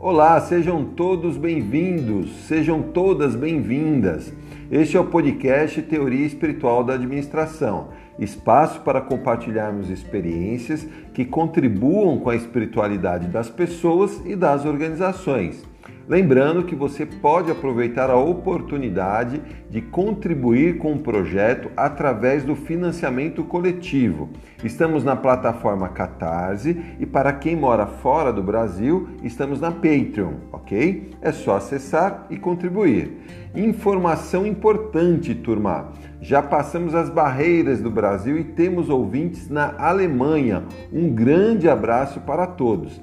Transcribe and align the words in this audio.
Olá, 0.00 0.40
sejam 0.40 0.84
todos 0.84 1.36
bem-vindos, 1.36 2.30
sejam 2.46 2.80
todas 2.80 3.34
bem-vindas. 3.34 4.32
Este 4.70 4.96
é 4.96 5.00
o 5.00 5.04
podcast 5.04 5.82
Teoria 5.82 6.24
Espiritual 6.24 6.84
da 6.84 6.94
Administração 6.94 7.88
espaço 8.16 8.80
para 8.82 9.00
compartilharmos 9.00 9.90
experiências 9.90 10.86
que 11.12 11.24
contribuam 11.24 12.18
com 12.20 12.30
a 12.30 12.36
espiritualidade 12.36 13.26
das 13.26 13.50
pessoas 13.50 14.22
e 14.24 14.36
das 14.36 14.64
organizações. 14.64 15.64
Lembrando 16.08 16.64
que 16.64 16.74
você 16.74 17.04
pode 17.04 17.50
aproveitar 17.50 18.08
a 18.08 18.16
oportunidade 18.16 19.42
de 19.68 19.82
contribuir 19.82 20.78
com 20.78 20.94
o 20.94 20.98
projeto 21.00 21.70
através 21.76 22.42
do 22.42 22.56
financiamento 22.56 23.44
coletivo. 23.44 24.30
Estamos 24.64 25.04
na 25.04 25.14
plataforma 25.14 25.90
Catarse 25.90 26.80
e 26.98 27.04
para 27.04 27.30
quem 27.34 27.54
mora 27.54 27.84
fora 27.84 28.32
do 28.32 28.42
Brasil, 28.42 29.06
estamos 29.22 29.60
na 29.60 29.70
Patreon, 29.70 30.32
ok? 30.50 31.10
É 31.20 31.30
só 31.30 31.56
acessar 31.56 32.26
e 32.30 32.38
contribuir. 32.38 33.12
Informação 33.54 34.46
importante, 34.46 35.34
turma. 35.34 35.92
Já 36.22 36.40
passamos 36.40 36.94
as 36.94 37.10
barreiras 37.10 37.82
do 37.82 37.90
Brasil 37.90 38.38
e 38.38 38.44
temos 38.44 38.88
ouvintes 38.88 39.50
na 39.50 39.74
Alemanha. 39.76 40.64
Um 40.90 41.10
grande 41.10 41.68
abraço 41.68 42.18
para 42.20 42.46
todos 42.46 42.98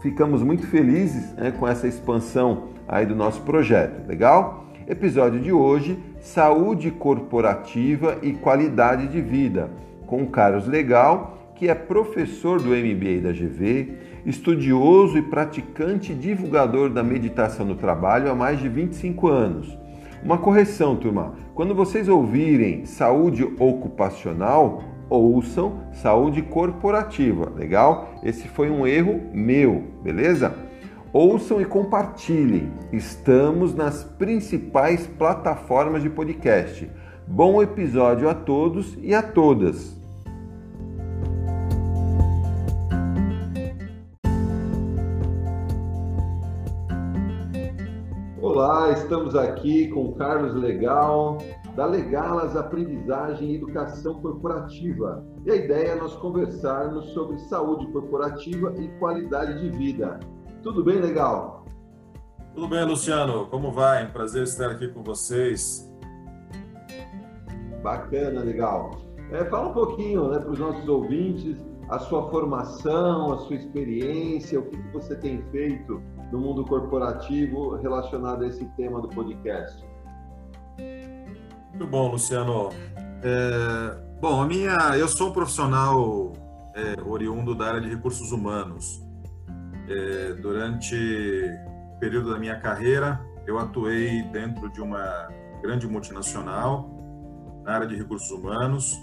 ficamos 0.00 0.42
muito 0.42 0.66
felizes 0.66 1.32
né, 1.34 1.50
com 1.50 1.66
essa 1.66 1.86
expansão 1.86 2.68
aí 2.86 3.04
do 3.06 3.14
nosso 3.14 3.42
projeto, 3.42 4.06
legal? 4.06 4.66
Episódio 4.86 5.40
de 5.40 5.52
hoje: 5.52 5.98
saúde 6.20 6.90
corporativa 6.90 8.18
e 8.22 8.32
qualidade 8.32 9.08
de 9.08 9.20
vida, 9.20 9.70
com 10.06 10.26
Carlos 10.26 10.66
Legal, 10.66 11.52
que 11.54 11.68
é 11.68 11.74
professor 11.74 12.60
do 12.60 12.70
MBA 12.70 13.20
da 13.22 13.32
GV, 13.32 13.92
estudioso 14.24 15.18
e 15.18 15.22
praticante 15.22 16.14
divulgador 16.14 16.88
da 16.88 17.02
meditação 17.02 17.66
no 17.66 17.74
trabalho 17.74 18.30
há 18.30 18.34
mais 18.34 18.60
de 18.60 18.68
25 18.68 19.26
anos. 19.28 19.76
Uma 20.22 20.38
correção, 20.38 20.96
turma. 20.96 21.34
Quando 21.54 21.74
vocês 21.74 22.08
ouvirem 22.08 22.84
saúde 22.84 23.44
ocupacional, 23.58 24.82
ouçam 25.08 25.80
saúde 25.92 26.42
corporativa, 26.42 27.50
legal? 27.56 28.14
Esse 28.22 28.48
foi 28.48 28.70
um 28.70 28.86
erro 28.86 29.20
meu, 29.32 29.84
beleza? 30.02 30.54
Ouçam 31.12 31.60
e 31.60 31.64
compartilhem. 31.64 32.70
Estamos 32.92 33.74
nas 33.74 34.04
principais 34.04 35.06
plataformas 35.06 36.02
de 36.02 36.10
podcast. 36.10 36.90
Bom 37.26 37.62
episódio 37.62 38.28
a 38.28 38.34
todos 38.34 38.96
e 39.00 39.14
a 39.14 39.22
todas. 39.22 39.98
Olá, 48.40 48.92
estamos 48.92 49.34
aqui 49.36 49.88
com 49.88 50.12
Carlos 50.14 50.54
Legal, 50.54 51.38
da 51.78 51.86
Legalas 51.86 52.56
Aprendizagem 52.56 53.52
e 53.52 53.54
Educação 53.54 54.20
Corporativa. 54.20 55.24
E 55.46 55.50
a 55.52 55.54
ideia 55.54 55.90
é 55.90 55.94
nós 55.94 56.12
conversarmos 56.16 57.10
sobre 57.10 57.38
saúde 57.38 57.86
corporativa 57.92 58.74
e 58.76 58.88
qualidade 58.98 59.60
de 59.60 59.70
vida. 59.78 60.18
Tudo 60.60 60.82
bem, 60.82 60.96
Legal? 60.96 61.64
Tudo 62.52 62.66
bem, 62.66 62.84
Luciano. 62.84 63.46
Como 63.46 63.70
vai? 63.70 64.04
Um 64.04 64.10
prazer 64.10 64.42
estar 64.42 64.72
aqui 64.72 64.88
com 64.88 65.04
vocês. 65.04 65.88
Bacana, 67.80 68.40
legal. 68.40 68.98
É, 69.30 69.44
fala 69.44 69.68
um 69.68 69.72
pouquinho 69.72 70.30
né, 70.30 70.40
para 70.40 70.50
os 70.50 70.58
nossos 70.58 70.88
ouvintes 70.88 71.64
a 71.90 72.00
sua 72.00 72.28
formação, 72.28 73.34
a 73.34 73.36
sua 73.38 73.54
experiência, 73.54 74.58
o 74.58 74.64
que, 74.64 74.76
que 74.76 74.92
você 74.92 75.14
tem 75.14 75.44
feito 75.52 76.02
no 76.32 76.40
mundo 76.40 76.64
corporativo 76.64 77.76
relacionado 77.76 78.42
a 78.42 78.48
esse 78.48 78.64
tema 78.76 79.00
do 79.00 79.08
podcast. 79.08 79.86
Muito 81.78 81.92
bom, 81.92 82.10
Luciano. 82.10 82.70
É, 83.22 83.96
bom, 84.20 84.42
a 84.42 84.46
minha, 84.48 84.74
eu 84.98 85.06
sou 85.06 85.28
um 85.28 85.32
profissional 85.32 86.32
é, 86.74 87.00
oriundo 87.08 87.54
da 87.54 87.66
área 87.66 87.80
de 87.80 87.88
recursos 87.88 88.32
humanos. 88.32 89.00
É, 89.88 90.32
durante 90.32 90.96
o 91.94 91.98
período 92.00 92.32
da 92.32 92.38
minha 92.40 92.58
carreira, 92.58 93.20
eu 93.46 93.60
atuei 93.60 94.22
dentro 94.24 94.68
de 94.72 94.80
uma 94.80 95.28
grande 95.62 95.86
multinacional 95.86 96.90
na 97.62 97.74
área 97.74 97.86
de 97.86 97.94
recursos 97.94 98.28
humanos. 98.32 99.00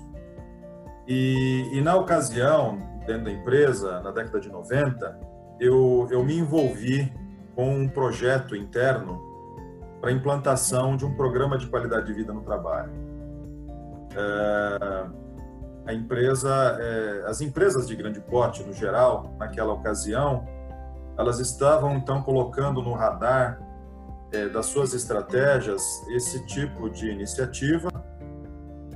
E, 1.08 1.70
e 1.72 1.80
na 1.80 1.96
ocasião, 1.96 2.78
dentro 3.08 3.24
da 3.24 3.32
empresa, 3.32 4.02
na 4.02 4.12
década 4.12 4.42
de 4.42 4.50
90, 4.50 5.18
eu, 5.62 6.10
eu 6.12 6.26
me 6.26 6.38
envolvi 6.40 7.10
com 7.56 7.74
um 7.74 7.88
projeto 7.88 8.54
interno 8.54 9.35
para 10.06 10.12
a 10.12 10.16
implantação 10.16 10.96
de 10.96 11.04
um 11.04 11.16
programa 11.16 11.58
de 11.58 11.66
qualidade 11.66 12.06
de 12.06 12.14
vida 12.14 12.32
no 12.32 12.44
trabalho. 12.44 12.92
É, 14.16 15.08
a 15.88 15.94
empresa, 15.96 16.78
é, 16.80 17.24
as 17.26 17.42
empresas 17.42 17.88
de 17.88 17.96
grande 17.96 18.20
porte, 18.20 18.64
no 18.64 18.72
geral, 18.72 19.36
naquela 19.40 19.74
ocasião, 19.74 20.48
elas 21.18 21.40
estavam 21.40 21.96
então 21.96 22.22
colocando 22.22 22.84
no 22.84 22.94
radar 22.94 23.60
é, 24.32 24.48
das 24.48 24.68
suas 24.68 24.94
estratégias 24.94 25.82
esse 26.10 26.46
tipo 26.46 26.88
de 26.88 27.10
iniciativa. 27.10 27.90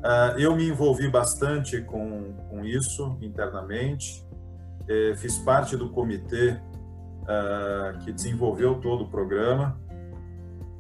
É, 0.04 0.36
eu 0.38 0.56
me 0.56 0.70
envolvi 0.70 1.10
bastante 1.10 1.82
com, 1.82 2.36
com 2.52 2.64
isso 2.64 3.18
internamente, 3.20 4.24
é, 4.88 5.16
fiz 5.16 5.40
parte 5.40 5.76
do 5.76 5.90
comitê 5.90 6.52
é, 7.28 7.98
que 8.04 8.12
desenvolveu 8.12 8.76
todo 8.76 9.06
o 9.06 9.10
programa 9.10 9.89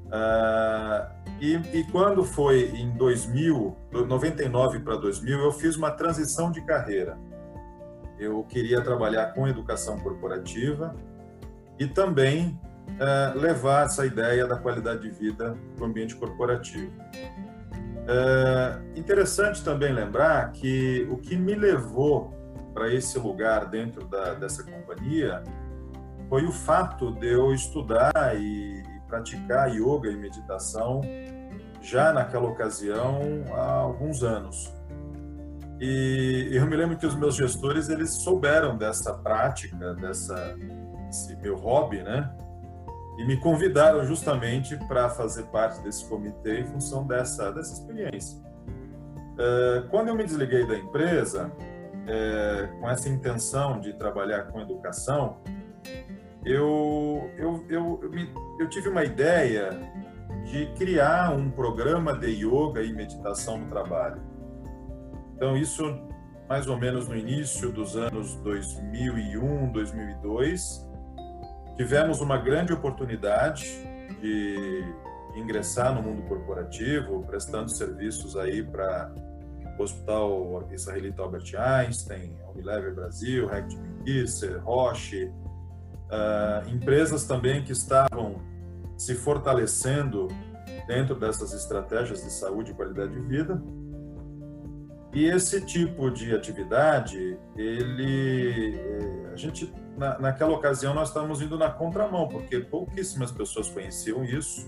Uh, 0.10 1.08
e, 1.40 1.56
e, 1.56 1.84
quando 1.92 2.24
foi 2.24 2.72
em 2.72 2.90
2000, 2.92 3.78
99 3.92 4.80
para 4.80 4.96
2000, 4.96 5.40
eu 5.40 5.52
fiz 5.52 5.76
uma 5.76 5.92
transição 5.92 6.52
de 6.52 6.62
carreira. 6.62 7.18
Eu 8.18 8.44
queria 8.44 8.82
trabalhar 8.82 9.34
com 9.34 9.48
educação 9.48 10.00
corporativa 10.00 10.96
e 11.78 11.88
também 11.88 12.60
uh, 12.90 13.40
levar 13.40 13.86
essa 13.86 14.06
ideia 14.06 14.48
da 14.48 14.58
qualidade 14.58 15.02
de 15.02 15.12
vida 15.12 15.56
para 15.76 15.86
o 15.86 15.88
ambiente 15.88 16.16
corporativo. 16.16 16.92
Uh, 18.10 19.00
interessante 19.00 19.64
também 19.64 19.94
lembrar 19.94 20.52
que 20.52 21.08
o 21.12 21.18
que 21.18 21.38
me 21.38 21.54
levou 21.54 22.34
para 22.74 22.92
esse 22.92 23.20
lugar 23.20 23.68
dentro 23.68 24.06
da, 24.08 24.34
dessa 24.34 24.64
companhia 24.64 25.44
foi 26.28 26.46
o 26.46 26.52
fato 26.52 27.12
de 27.12 27.28
eu 27.28 27.54
estudar 27.54 28.36
e 28.36 28.84
praticar 29.10 29.70
yoga 29.74 30.10
e 30.10 30.16
meditação 30.16 31.02
já 31.82 32.14
naquela 32.14 32.48
ocasião 32.48 33.22
há 33.52 33.72
alguns 33.72 34.24
anos. 34.24 34.74
E 35.80 36.50
eu 36.52 36.66
me 36.66 36.76
lembro 36.76 36.98
que 36.98 37.06
os 37.06 37.16
meus 37.16 37.36
gestores 37.36 37.90
eles 37.90 38.12
souberam 38.12 38.78
dessa 38.78 39.14
prática, 39.14 39.94
dessa 39.96 40.56
esse 41.10 41.36
meu 41.38 41.56
hobby, 41.56 42.04
né? 42.04 42.30
E 43.18 43.26
me 43.26 43.38
convidaram 43.38 44.06
justamente 44.06 44.78
para 44.88 45.10
fazer 45.10 45.44
parte 45.44 45.82
desse 45.82 46.06
comitê 46.08 46.62
em 46.62 46.68
função 46.68 47.08
dessa 47.08 47.52
dessa 47.52 47.74
experiência. 47.74 48.40
Eh, 49.40 49.84
quando 49.90 50.10
eu 50.10 50.16
me 50.16 50.24
desliguei 50.26 50.68
da 50.68 50.78
empresa, 50.78 51.50
eh, 52.08 52.70
com 52.80 52.90
essa 52.90 53.08
intenção 53.08 53.80
de 53.80 53.94
trabalhar 53.94 54.44
com 54.52 54.60
educação, 54.60 55.42
eu, 56.46 57.30
eu, 57.38 57.66
eu, 57.70 58.00
eu, 58.02 58.10
me, 58.10 58.30
eu 58.60 58.70
tive 58.70 58.90
uma 58.90 59.04
ideia 59.04 59.72
de 60.46 60.66
criar 60.78 61.32
um 61.32 61.50
programa 61.52 62.18
de 62.18 62.28
yoga 62.28 62.82
e 62.82 62.94
meditação 62.94 63.58
no 63.58 63.68
trabalho. 63.68 64.22
Então, 65.36 65.56
isso 65.56 65.84
mais 66.50 66.66
ou 66.66 66.78
menos 66.78 67.08
no 67.08 67.16
início 67.16 67.72
dos 67.72 67.96
anos 67.96 68.34
2001, 68.38 69.72
2002. 69.72 70.90
Tivemos 71.78 72.22
uma 72.22 72.38
grande 72.38 72.74
oportunidade 72.74 73.64
de 74.20 74.84
ingressar 75.36 75.94
no 75.94 76.02
mundo 76.02 76.24
corporativo, 76.24 77.24
prestando 77.24 77.70
serviços 77.70 78.36
aí 78.36 78.64
para 78.64 79.14
o 79.78 79.84
Hospital 79.84 80.68
Israelita 80.72 81.22
Albert 81.22 81.54
Einstein, 81.56 82.36
Unilever 82.52 82.96
Brasil, 82.96 83.48
Reckitt 83.48 83.80
Kisser, 84.04 84.60
Roche, 84.64 85.32
uh, 86.10 86.70
empresas 86.70 87.26
também 87.26 87.64
que 87.64 87.72
estavam 87.72 88.42
se 88.98 89.16
fortalecendo 89.16 90.28
dentro 90.88 91.16
dessas 91.16 91.54
estratégias 91.54 92.24
de 92.24 92.32
saúde 92.32 92.72
e 92.72 92.74
qualidade 92.74 93.14
de 93.14 93.22
vida. 93.22 93.62
E 95.14 95.26
esse 95.26 95.62
tipo 95.62 96.12
de 96.12 96.36
atividade, 96.36 97.38
ele, 97.56 98.76
eh, 98.76 99.34
a 99.34 99.36
gente, 99.36 99.74
na, 99.98 100.20
naquela 100.20 100.54
ocasião, 100.54 100.94
nós 100.94 101.08
estávamos 101.08 101.42
indo 101.42 101.58
na 101.58 101.70
contramão, 101.70 102.28
porque 102.28 102.60
pouquíssimas 102.60 103.32
pessoas 103.32 103.68
conheciam 103.70 104.24
isso. 104.24 104.68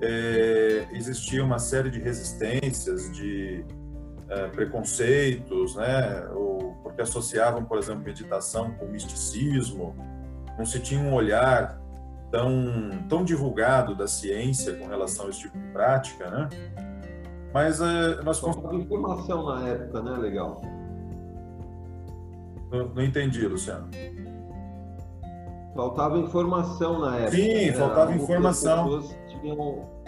É, 0.00 0.88
existia 0.92 1.44
uma 1.44 1.60
série 1.60 1.90
de 1.90 2.00
resistências, 2.00 3.12
de 3.12 3.64
é, 4.28 4.48
preconceitos, 4.48 5.76
né? 5.76 6.26
Ou 6.34 6.74
porque 6.82 7.02
associavam, 7.02 7.64
por 7.64 7.78
exemplo, 7.78 8.02
meditação 8.02 8.72
com 8.72 8.86
misticismo, 8.86 9.94
não 10.58 10.64
se 10.64 10.80
tinha 10.80 11.00
um 11.00 11.12
olhar 11.12 11.78
tão, 12.30 12.52
tão 13.08 13.24
divulgado 13.24 13.94
da 13.94 14.06
ciência 14.08 14.74
com 14.74 14.86
relação 14.86 15.26
a 15.26 15.28
esse 15.28 15.40
tipo 15.40 15.58
de 15.58 15.66
prática, 15.72 16.30
né? 16.30 16.48
Mas 17.52 17.80
uh, 17.80 18.22
nós 18.24 18.38
faltava 18.38 18.74
informação 18.74 19.46
na 19.46 19.68
época, 19.68 20.02
né? 20.02 20.16
Legal. 20.16 20.62
Não, 22.70 22.88
não 22.88 23.02
entendi, 23.02 23.46
Luciano. 23.46 23.90
Faltava 25.74 26.18
informação 26.18 27.00
na 27.00 27.16
época. 27.18 27.36
Sim, 27.36 27.66
né? 27.66 27.72
faltava 27.72 28.14
informação. 28.14 29.02
Tinham... 29.28 30.02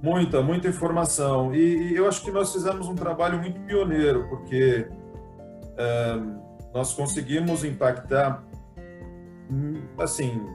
Muita, 0.00 0.42
muita 0.42 0.68
informação. 0.68 1.52
E, 1.52 1.92
e, 1.92 1.96
eu 1.96 2.06
acho 2.06 2.22
que 2.22 2.30
nós 2.30 2.52
fizemos 2.52 2.86
um 2.88 2.94
trabalho 2.94 3.40
muito 3.40 3.60
pioneiro, 3.62 4.28
porque 4.28 4.88
uh, 5.72 6.40
nós 6.72 6.94
conseguimos 6.94 7.64
impactar, 7.64 8.44
assim, 9.98 10.46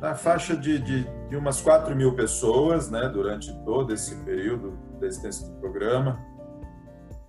na 0.00 0.14
faixa 0.14 0.56
de, 0.56 0.78
de, 0.78 1.06
de, 1.28 1.36
umas 1.36 1.60
4 1.60 1.94
mil 1.94 2.14
pessoas, 2.14 2.90
né, 2.90 3.08
durante 3.08 3.52
todo 3.64 3.92
esse 3.92 4.14
período 4.24 4.78
da 5.00 5.06
existência 5.06 5.46
do 5.48 5.54
programa. 5.60 6.18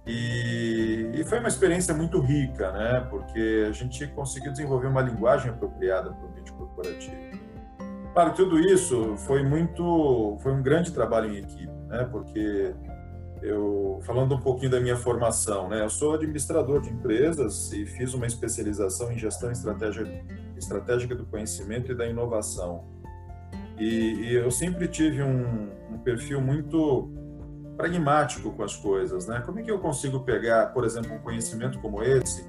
E, 0.06 1.12
e, 1.14 1.24
foi 1.24 1.40
uma 1.40 1.48
experiência 1.48 1.94
muito 1.94 2.20
rica, 2.20 2.72
né, 2.72 3.08
porque 3.10 3.66
a 3.68 3.72
gente 3.72 4.08
conseguiu 4.08 4.52
desenvolver 4.52 4.88
uma 4.88 5.02
linguagem 5.02 5.52
apropriada 5.52 6.12
para 6.12 6.26
o 6.26 6.32
vídeo 6.34 6.54
corporativo. 6.56 7.40
Claro, 8.14 8.34
tudo 8.34 8.60
isso 8.60 9.16
foi 9.18 9.44
muito, 9.44 10.38
foi 10.42 10.52
um 10.52 10.64
grande 10.64 10.92
trabalho 10.92 11.32
em 11.32 11.38
equipe, 11.38 11.72
né, 11.88 12.08
porque 12.12 12.74
eu 13.42 14.00
falando 14.04 14.36
um 14.36 14.40
pouquinho 14.40 14.72
da 14.72 14.80
minha 14.80 14.98
formação, 14.98 15.70
né? 15.70 15.82
Eu 15.82 15.90
sou 15.90 16.14
administrador 16.14 16.82
de 16.82 16.90
empresas 16.90 17.72
e 17.72 17.86
fiz 17.86 18.14
uma 18.14 18.26
especialização 18.26 19.12
em 19.12 19.18
gestão 19.18 19.52
estratégica, 19.52 20.10
estratégica 20.60 21.16
do 21.16 21.26
conhecimento 21.26 21.92
e 21.92 21.96
da 21.96 22.06
inovação. 22.06 22.86
E, 23.78 23.86
e 23.86 24.34
eu 24.36 24.52
sempre 24.52 24.88
tive 24.88 25.24
um, 25.24 25.70
um, 25.92 25.98
perfil 26.00 26.42
muito 26.42 27.10
pragmático 27.78 28.52
com 28.52 28.64
as 28.64 28.76
coisas, 28.76 29.26
né? 29.26 29.42
Como 29.46 29.60
é 29.60 29.64
que 29.64 29.72
eu 29.72 29.80
consigo 29.80 30.20
pegar, 30.20 30.74
por 30.74 30.84
exemplo, 30.84 31.14
um 31.14 31.20
conhecimento 31.20 31.80
como 31.80 32.04
esse, 32.04 32.44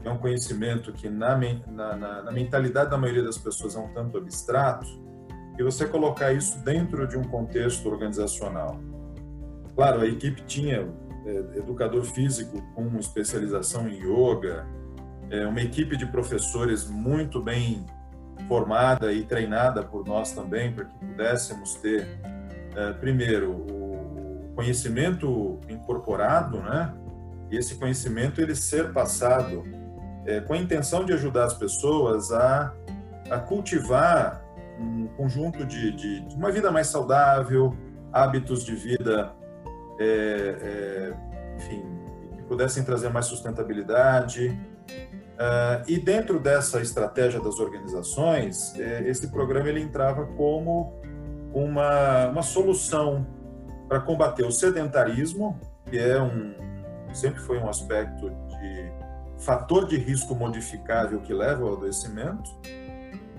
que 0.00 0.08
é 0.08 0.10
um 0.10 0.16
conhecimento 0.16 0.92
que 0.92 1.10
na, 1.10 1.38
na, 1.66 1.96
na, 1.96 2.22
na 2.22 2.32
mentalidade 2.32 2.90
da 2.90 2.96
maioria 2.96 3.22
das 3.22 3.36
pessoas 3.36 3.76
é 3.76 3.78
um 3.78 3.92
tanto 3.92 4.16
abstrato, 4.16 4.86
e 5.58 5.62
você 5.62 5.86
colocar 5.86 6.32
isso 6.32 6.58
dentro 6.64 7.06
de 7.06 7.16
um 7.16 7.24
contexto 7.24 7.88
organizacional? 7.88 8.78
Claro, 9.74 10.00
a 10.00 10.06
equipe 10.06 10.42
tinha 10.46 10.88
é, 11.26 11.58
educador 11.58 12.04
físico 12.04 12.62
com 12.74 12.96
especialização 12.98 13.88
em 13.88 13.98
yoga, 14.00 14.66
é, 15.30 15.46
uma 15.46 15.60
equipe 15.60 15.96
de 15.96 16.06
professores 16.06 16.88
muito 16.88 17.40
bem 17.42 17.84
formada 18.48 19.12
e 19.12 19.24
treinada 19.24 19.82
por 19.82 20.06
nós 20.06 20.32
também, 20.32 20.72
para 20.72 20.84
que 20.84 20.98
pudéssemos 20.98 21.74
ter, 21.74 22.06
é, 22.74 22.92
primeiro, 22.92 23.52
o 23.52 24.52
conhecimento 24.54 25.58
incorporado, 25.68 26.58
né? 26.60 26.94
E 27.50 27.56
esse 27.56 27.76
conhecimento 27.76 28.40
ele 28.40 28.54
ser 28.54 28.92
passado 28.92 29.64
é, 30.24 30.40
com 30.40 30.54
a 30.54 30.58
intenção 30.58 31.04
de 31.04 31.12
ajudar 31.12 31.44
as 31.44 31.54
pessoas 31.54 32.32
a, 32.32 32.72
a 33.30 33.38
cultivar 33.38 34.42
um 34.78 35.06
conjunto 35.16 35.64
de, 35.64 35.92
de, 35.92 36.20
de 36.20 36.34
uma 36.34 36.50
vida 36.50 36.70
mais 36.70 36.88
saudável, 36.88 37.74
hábitos 38.12 38.64
de 38.64 38.74
vida 38.74 39.32
é, 39.98 40.04
é, 40.60 41.14
enfim, 41.56 41.82
que 42.36 42.42
pudessem 42.42 42.84
trazer 42.84 43.08
mais 43.08 43.26
sustentabilidade. 43.26 44.58
Uh, 45.36 45.84
e 45.86 45.98
dentro 45.98 46.40
dessa 46.40 46.80
estratégia 46.80 47.38
das 47.40 47.58
organizações, 47.58 48.74
é, 48.78 49.06
esse 49.06 49.28
programa 49.28 49.68
ele 49.68 49.82
entrava 49.82 50.24
como 50.24 50.98
uma, 51.52 52.28
uma 52.28 52.42
solução 52.42 53.26
para 53.86 54.00
combater 54.00 54.44
o 54.44 54.50
sedentarismo, 54.50 55.60
que 55.84 55.98
é 55.98 56.20
um 56.20 56.54
sempre 57.12 57.40
foi 57.40 57.58
um 57.58 57.68
aspecto 57.68 58.28
de 58.28 58.92
fator 59.38 59.86
de 59.86 59.96
risco 59.96 60.34
modificável 60.34 61.20
que 61.20 61.32
leva 61.32 61.62
ao 61.62 61.74
adoecimento, 61.74 62.50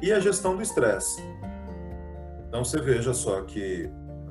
e 0.01 0.11
a 0.11 0.19
gestão 0.19 0.55
do 0.55 0.61
estresse. 0.61 1.21
Então 2.47 2.63
você 2.63 2.79
veja 2.79 3.13
só 3.13 3.41
que 3.41 3.89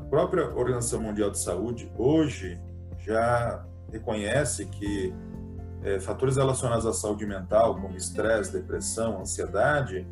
própria 0.09 0.49
Organização 0.49 1.01
Mundial 1.01 1.31
de 1.31 1.39
Saúde 1.39 1.91
hoje 1.97 2.61
já 2.99 3.65
reconhece 3.91 4.67
que 4.67 5.15
é, 5.83 6.01
fatores 6.01 6.37
relacionados 6.37 6.87
à 6.87 6.93
saúde 6.93 7.27
mental, 7.27 7.75
como 7.81 7.97
estresse, 7.97 8.53
depressão, 8.53 9.21
ansiedade, 9.21 10.07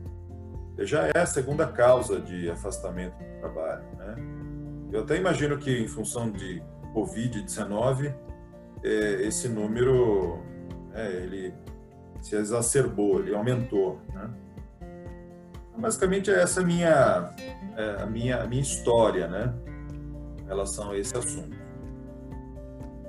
já 0.79 1.07
é 1.07 1.19
a 1.19 1.27
segunda 1.27 1.67
causa 1.67 2.21
de 2.21 2.51
afastamento 2.51 3.17
do 3.17 3.41
trabalho. 3.41 3.85
Né? 3.97 4.17
Eu 4.93 5.03
até 5.03 5.17
imagino 5.17 5.57
que, 5.59 5.71
em 5.71 5.89
função 5.89 6.31
de 6.31 6.63
Covid-19, 6.95 8.15
é, 8.83 8.89
esse 9.23 9.49
número 9.49 10.41
é, 10.93 11.11
ele 11.11 11.55
se 12.21 12.37
exacerbou, 12.37 13.21
ele 13.21 13.35
aumentou. 13.35 14.01
Né? 14.13 14.31
Basicamente, 15.77 16.31
essa 16.31 16.61
é 16.61 16.65
minha, 16.65 17.35
é, 17.77 18.03
a 18.03 18.07
minha, 18.07 18.43
a 18.43 18.47
minha 18.47 18.63
história, 18.63 19.29
né? 19.29 19.53
em 20.43 20.47
relação 20.47 20.91
a 20.91 20.99
esse 20.99 21.17
assunto. 21.17 21.57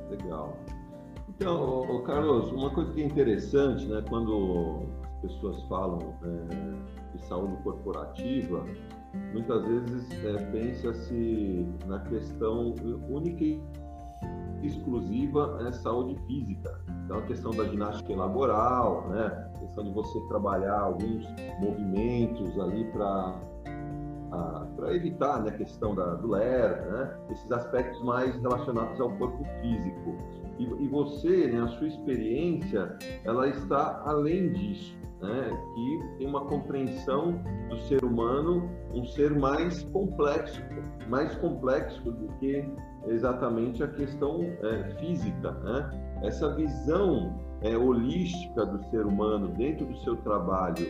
Legal. 0.10 0.57
Então, 1.35 2.01
Carlos, 2.03 2.49
uma 2.51 2.69
coisa 2.69 2.93
que 2.93 3.01
é 3.01 3.05
interessante, 3.05 3.85
né, 3.87 4.01
quando 4.07 4.83
as 5.01 5.21
pessoas 5.21 5.61
falam 5.63 5.99
é, 6.23 7.17
de 7.17 7.25
saúde 7.25 7.61
corporativa, 7.61 8.65
muitas 9.33 9.65
vezes 9.65 10.23
é, 10.23 10.51
pensa-se 10.51 11.67
na 11.87 11.99
questão 11.99 12.73
única 13.09 13.43
e 13.43 13.61
exclusiva 14.63 15.59
é 15.67 15.71
saúde 15.73 16.15
física. 16.25 16.79
Então, 17.03 17.17
a 17.17 17.21
questão 17.23 17.51
da 17.51 17.65
ginástica 17.65 18.15
laboral, 18.15 19.09
né, 19.09 19.51
a 19.55 19.59
questão 19.59 19.83
de 19.83 19.91
você 19.91 20.19
trabalhar 20.27 20.79
alguns 20.79 21.27
movimentos 21.59 22.57
ali 22.59 22.85
para 22.85 23.37
para 24.75 24.93
evitar 24.93 25.41
né, 25.41 25.49
a 25.49 25.57
questão 25.57 25.95
da, 25.95 26.15
do 26.15 26.27
LER, 26.27 26.85
né, 26.91 27.17
esses 27.31 27.51
aspectos 27.51 28.01
mais 28.03 28.35
relacionados 28.41 28.99
ao 28.99 29.09
corpo 29.17 29.43
físico. 29.61 30.15
E, 30.57 30.63
e 30.63 30.87
você, 30.87 31.47
né, 31.47 31.61
a 31.61 31.67
sua 31.67 31.87
experiência, 31.87 32.97
ela 33.23 33.47
está 33.47 34.01
além 34.05 34.51
disso, 34.51 34.97
né, 35.21 35.49
que 35.73 36.18
tem 36.18 36.27
uma 36.27 36.45
compreensão 36.45 37.42
do 37.69 37.77
ser 37.81 38.04
humano, 38.04 38.69
um 38.94 39.06
ser 39.06 39.37
mais 39.37 39.83
complexo, 39.83 40.61
mais 41.09 41.35
complexo 41.35 42.11
do 42.11 42.27
que 42.39 42.68
exatamente 43.07 43.83
a 43.83 43.87
questão 43.87 44.42
é, 44.44 44.89
física. 44.99 45.51
Né? 45.51 46.19
Essa 46.23 46.54
visão 46.56 47.35
é, 47.61 47.77
holística 47.77 48.65
do 48.65 48.83
ser 48.89 49.06
humano 49.06 49.49
dentro 49.49 49.85
do 49.85 49.97
seu 49.99 50.15
trabalho 50.18 50.85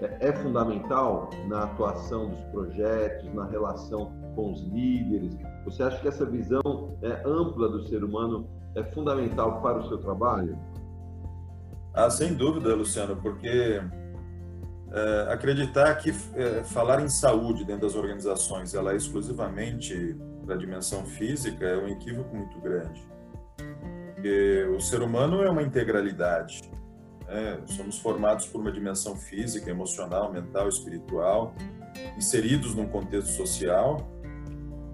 é, 0.00 0.28
é 0.28 0.32
fundamental 0.32 1.30
na 1.46 1.64
atuação 1.64 2.30
dos 2.30 2.40
projetos, 2.46 3.32
na 3.34 3.46
relação 3.46 4.12
com 4.34 4.52
os 4.52 4.62
líderes? 4.62 5.36
Você 5.64 5.82
acha 5.82 5.98
que 6.00 6.08
essa 6.08 6.24
visão 6.24 6.96
é, 7.02 7.22
ampla 7.24 7.68
do 7.68 7.82
ser 7.88 8.04
humano 8.04 8.48
é 8.74 8.82
fundamental 8.82 9.60
para 9.60 9.78
o 9.78 9.88
seu 9.88 9.98
trabalho? 9.98 10.58
Ah, 11.94 12.10
sem 12.10 12.34
dúvida, 12.34 12.74
Luciano, 12.74 13.16
porque 13.16 13.82
é, 14.92 15.32
acreditar 15.32 15.94
que 15.96 16.10
é, 16.34 16.62
falar 16.64 17.00
em 17.00 17.08
saúde 17.08 17.64
dentro 17.64 17.82
das 17.82 17.94
organizações 17.94 18.74
ela 18.74 18.92
é 18.92 18.96
exclusivamente 18.96 20.16
da 20.46 20.56
dimensão 20.56 21.04
física 21.04 21.66
é 21.66 21.76
um 21.76 21.88
equívoco 21.88 22.34
muito 22.34 22.58
grande. 22.60 23.06
Porque 24.14 24.66
o 24.74 24.80
ser 24.80 25.02
humano 25.02 25.42
é 25.42 25.50
uma 25.50 25.62
integralidade. 25.62 26.70
Né? 27.28 27.60
Somos 27.66 27.98
formados 27.98 28.46
por 28.46 28.60
uma 28.60 28.72
dimensão 28.72 29.14
física, 29.14 29.70
emocional, 29.70 30.32
mental, 30.32 30.68
espiritual, 30.68 31.54
inseridos 32.16 32.74
num 32.74 32.88
contexto 32.88 33.30
social. 33.32 34.08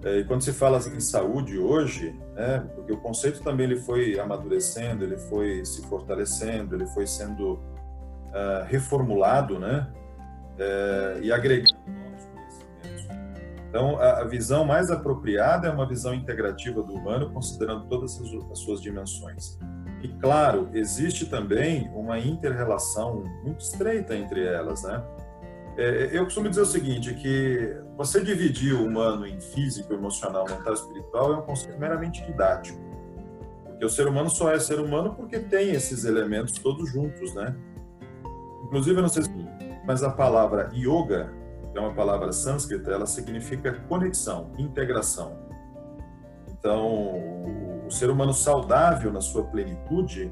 É, 0.03 0.19
e 0.19 0.25
quando 0.25 0.43
se 0.43 0.53
fala 0.53 0.77
em 0.77 0.99
saúde 0.99 1.57
hoje, 1.57 2.13
né, 2.35 2.59
porque 2.75 2.93
o 2.93 2.97
conceito 2.97 3.41
também 3.41 3.65
ele 3.65 3.77
foi 3.77 4.19
amadurecendo, 4.19 5.03
ele 5.03 5.17
foi 5.17 5.65
se 5.65 5.81
fortalecendo, 5.87 6.75
ele 6.75 6.85
foi 6.85 7.07
sendo 7.07 7.53
uh, 7.53 8.65
reformulado, 8.67 9.57
né, 9.57 9.91
é, 10.59 11.19
e 11.23 11.31
agregando 11.31 11.73
conhecimentos. 11.83 13.07
Então, 13.67 13.97
a, 13.97 14.19
a, 14.19 14.23
visão 14.25 14.63
mais 14.63 14.91
apropriada 14.91 15.67
é 15.67 15.71
uma 15.71 15.87
visão 15.87 16.13
integrativa 16.13 16.83
do 16.83 16.93
humano, 16.93 17.31
considerando 17.31 17.87
todas 17.87 18.21
as, 18.21 18.51
as 18.51 18.59
suas 18.59 18.81
dimensões. 18.81 19.57
E 20.05 20.07
claro, 20.19 20.69
existe 20.71 21.25
também 21.25 21.89
uma 21.95 22.19
inter-relação 22.19 23.23
muito 23.43 23.61
estreita 23.61 24.15
entre 24.15 24.45
elas, 24.45 24.83
né? 24.83 25.03
É, 25.75 26.11
eu 26.13 26.25
costumo 26.25 26.47
dizer 26.47 26.61
o 26.61 26.65
seguinte, 26.67 27.11
que 27.15 27.75
você 27.97 28.23
dividir 28.23 28.75
o 28.75 28.85
humano 28.85 29.25
em 29.25 29.41
físico, 29.41 29.91
emocional, 29.95 30.45
mental 30.47 30.73
e 30.73 30.75
espiritual 30.75 31.33
é 31.33 31.37
um 31.37 31.41
conceito 31.41 31.79
meramente 31.79 32.23
didático. 32.23 32.79
Porque 33.63 33.83
o 33.83 33.89
ser 33.89 34.07
humano 34.07 34.29
só 34.29 34.53
é 34.53 34.59
ser 34.59 34.79
humano 34.79 35.15
porque 35.15 35.39
tem 35.39 35.71
esses 35.71 36.05
elementos 36.05 36.53
todos 36.59 36.87
juntos, 36.91 37.33
né? 37.33 37.55
Inclusive, 38.65 38.99
eu 38.99 39.01
não 39.01 39.09
sei 39.09 39.23
se 39.23 39.31
mas 39.87 40.03
a 40.03 40.11
palavra 40.11 40.69
yoga, 40.71 41.33
é 41.73 41.79
uma 41.79 41.95
palavra 41.95 42.31
sânscrita, 42.31 42.91
ela 42.91 43.07
significa 43.07 43.73
conexão, 43.87 44.51
integração. 44.59 45.35
Então, 46.47 47.64
o, 47.85 47.91
ser 47.91 48.09
humano 48.09 48.33
saudável 48.33 49.11
na 49.11 49.21
sua 49.21 49.43
plenitude, 49.43 50.31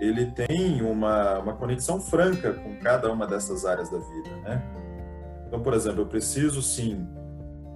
ele 0.00 0.26
tem 0.26 0.82
uma, 0.82 1.38
uma 1.38 1.54
conexão 1.54 2.00
franca 2.00 2.52
com 2.52 2.78
cada 2.80 3.10
uma 3.12 3.26
dessas 3.26 3.64
áreas 3.64 3.90
da 3.90 3.98
vida, 3.98 4.36
né? 4.42 4.62
Então, 5.46 5.60
por 5.60 5.72
exemplo, 5.72 6.02
eu 6.02 6.06
preciso 6.06 6.60
sim 6.62 7.08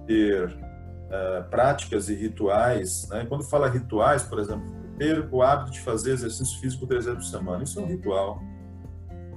ter 0.05 0.47
uh, 0.47 1.49
práticas 1.49 2.07
e 2.07 2.13
rituais. 2.13 3.07
Né? 3.09 3.25
Quando 3.27 3.43
fala 3.43 3.67
rituais, 3.67 4.23
por 4.23 4.39
exemplo, 4.39 4.63
ter 4.97 5.27
o 5.31 5.41
hábito 5.41 5.71
de 5.71 5.79
fazer 5.81 6.11
exercício 6.11 6.59
físico 6.59 6.85
três 6.85 7.05
vezes 7.05 7.19
por 7.19 7.39
semana, 7.39 7.63
isso 7.63 7.79
é 7.79 7.83
um 7.83 7.87
ritual. 7.87 8.41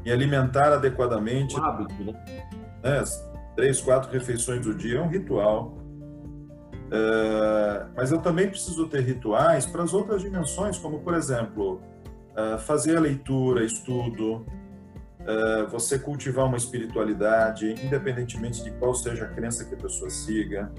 E 0.04 0.12
alimentar 0.12 0.72
adequadamente. 0.72 1.58
Um 1.58 1.64
hábito, 1.64 2.04
né? 2.04 2.12
né? 2.82 3.02
Três, 3.56 3.80
quatro 3.80 4.12
refeições 4.12 4.64
do 4.64 4.74
dia 4.74 4.98
é 4.98 5.02
um 5.02 5.08
ritual. 5.08 5.78
Uh, 6.86 7.90
mas 7.96 8.12
eu 8.12 8.18
também 8.18 8.48
preciso 8.48 8.86
ter 8.86 9.00
rituais 9.00 9.66
para 9.66 9.82
as 9.82 9.92
outras 9.92 10.22
dimensões, 10.22 10.78
como, 10.78 11.00
por 11.00 11.14
exemplo, 11.14 11.80
uh, 12.32 12.58
fazer 12.58 12.96
a 12.96 13.00
leitura, 13.00 13.64
estudo, 13.64 14.46
uh, 15.20 15.66
você 15.68 15.98
cultivar 15.98 16.46
uma 16.46 16.56
espiritualidade, 16.56 17.74
independentemente 17.84 18.62
de 18.62 18.70
qual 18.72 18.94
seja 18.94 19.24
a 19.24 19.28
crença 19.28 19.64
que 19.64 19.74
a 19.74 19.78
pessoa 19.78 20.10
siga, 20.10 20.72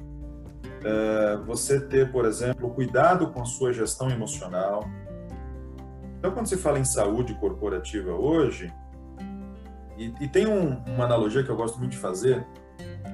você 1.45 1.81
ter, 1.81 2.11
por 2.11 2.23
exemplo, 2.23 2.69
cuidado 2.69 3.27
com 3.31 3.41
a 3.41 3.45
sua 3.45 3.73
gestão 3.73 4.09
emocional. 4.09 4.87
Então, 6.17 6.31
quando 6.31 6.47
se 6.47 6.55
fala 6.55 6.79
em 6.79 6.85
saúde 6.85 7.33
corporativa 7.33 8.11
hoje, 8.11 8.71
e, 9.97 10.13
e 10.21 10.27
tem 10.29 10.47
um, 10.47 10.77
uma 10.85 11.03
analogia 11.03 11.43
que 11.43 11.49
eu 11.49 11.57
gosto 11.57 11.77
muito 11.77 11.91
de 11.91 11.97
fazer, 11.97 12.45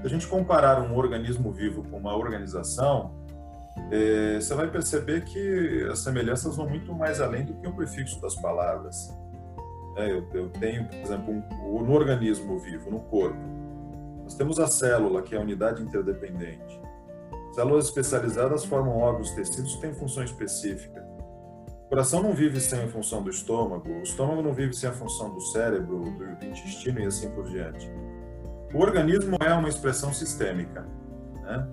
a 0.03 0.07
gente 0.07 0.27
comparar 0.27 0.81
um 0.81 0.95
organismo 0.98 1.51
vivo 1.51 1.83
com 1.89 1.98
uma 1.98 2.15
organização, 2.15 3.13
é, 3.91 4.39
você 4.39 4.53
vai 4.53 4.69
perceber 4.69 5.24
que 5.24 5.88
as 5.91 6.00
semelhanças 6.00 6.55
vão 6.55 6.67
muito 6.67 6.93
mais 6.93 7.22
além 7.22 7.45
do 7.45 7.53
que 7.55 7.67
o 7.67 7.74
prefixo 7.74 8.22
das 8.22 8.36
palavras. 8.36 9.13
É, 9.95 10.12
eu, 10.12 10.27
eu, 10.33 10.50
tenho, 10.50 10.86
por 10.88 10.98
exemplo, 10.98 11.33
um, 11.33 11.83
no 11.83 11.93
organismo 11.93 12.57
vivo, 12.60 12.89
no 12.89 13.00
corpo, 13.00 13.38
nós 14.24 14.36
temos 14.36 14.60
a 14.60 14.67
célula, 14.67 15.22
que 15.22 15.36
é 15.36 15.38
a 15.38 15.41
unidade 15.41 15.81
interdependente. 15.81 16.81
Células 17.53 17.86
especializadas 17.86 18.65
formam 18.65 18.98
órgãos, 18.98 19.31
tecidos 19.31 19.75
têm 19.75 19.93
função 19.93 20.24
específica. 20.24 21.05
O 21.86 21.89
coração 21.89 22.24
não 22.24 22.33
vive 22.33 22.60
sem 22.60 22.83
a 22.83 22.88
função 22.88 23.22
do 23.22 23.29
estômago, 23.29 23.88
o 23.88 24.01
estômago 24.01 24.41
não 24.41 24.53
vive 24.53 24.74
sem 24.74 24.89
a 24.89 24.93
função 24.93 25.31
do 25.33 25.39
cérebro, 25.39 26.00
do 26.00 26.45
intestino 26.45 27.00
e 27.00 27.05
assim 27.05 27.29
por 27.29 27.48
diante. 27.48 27.88
O 28.73 28.79
organismo 28.79 29.37
é 29.39 29.53
uma 29.53 29.69
expressão 29.69 30.11
sistêmica. 30.11 30.85
Né? 31.43 31.67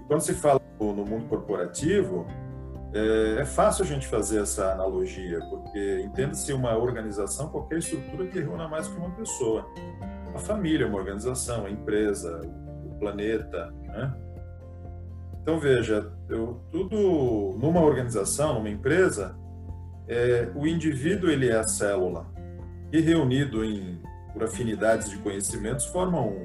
E 0.00 0.04
quando 0.06 0.20
se 0.20 0.34
fala 0.34 0.60
no 0.80 1.04
mundo 1.04 1.28
corporativo, 1.28 2.26
é, 2.92 3.42
é, 3.42 3.44
fácil 3.44 3.84
a 3.84 3.86
gente 3.86 4.06
fazer 4.06 4.40
essa 4.40 4.72
analogia, 4.72 5.38
porque 5.50 6.00
entende-se 6.04 6.52
uma 6.52 6.76
organização, 6.76 7.48
qualquer 7.48 7.78
estrutura 7.78 8.26
que 8.26 8.40
reúna 8.40 8.66
mais 8.66 8.88
que 8.88 8.96
uma 8.96 9.10
pessoa. 9.10 9.66
A 10.34 10.38
família 10.38 10.84
é 10.84 10.88
uma 10.88 10.98
organização, 10.98 11.66
a 11.66 11.70
empresa, 11.70 12.40
o 12.84 12.98
planeta, 12.98 13.72
né? 13.82 14.14
Então 15.40 15.60
veja, 15.60 16.12
eu, 16.28 16.60
tudo 16.72 17.56
numa 17.58 17.80
organização, 17.80 18.54
numa 18.54 18.68
empresa, 18.68 19.36
é, 20.08 20.48
o 20.54 20.66
indivíduo 20.66 21.30
ele 21.30 21.48
é 21.48 21.56
a 21.56 21.62
célula 21.62 22.26
e 22.92 23.00
reunido 23.00 23.64
em 23.64 24.00
por 24.36 24.44
afinidades 24.44 25.08
de 25.08 25.16
conhecimentos 25.16 25.86
formam 25.86 26.36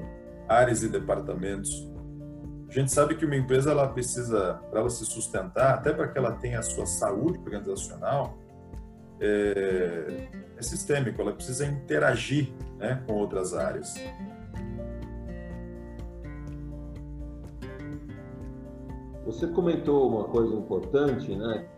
áreas 0.48 0.82
e 0.82 0.88
departamentos 0.88 1.92
a 2.72 2.74
gente 2.74 2.90
sabe 2.90 3.16
que 3.16 3.26
uma 3.26 3.36
empresa 3.36 3.70
ela 3.70 3.86
precisa, 3.86 4.54
para 4.70 4.80
ela 4.80 4.88
se 4.88 5.04
sustentar, 5.04 5.74
até 5.74 5.92
para 5.92 6.08
que 6.08 6.16
ela 6.16 6.32
tenha 6.32 6.58
a 6.58 6.62
sua 6.62 6.86
saúde 6.86 7.38
organizacional, 7.38 8.38
é, 9.20 10.26
é 10.56 10.62
sistêmico, 10.62 11.20
ela 11.20 11.34
precisa 11.34 11.66
interagir 11.66 12.50
né, 12.78 13.02
com 13.06 13.12
outras 13.12 13.52
áreas. 13.52 13.94
Você 19.26 19.48
comentou 19.48 20.08
uma 20.08 20.24
coisa 20.24 20.54
importante, 20.54 21.36
né, 21.36 21.68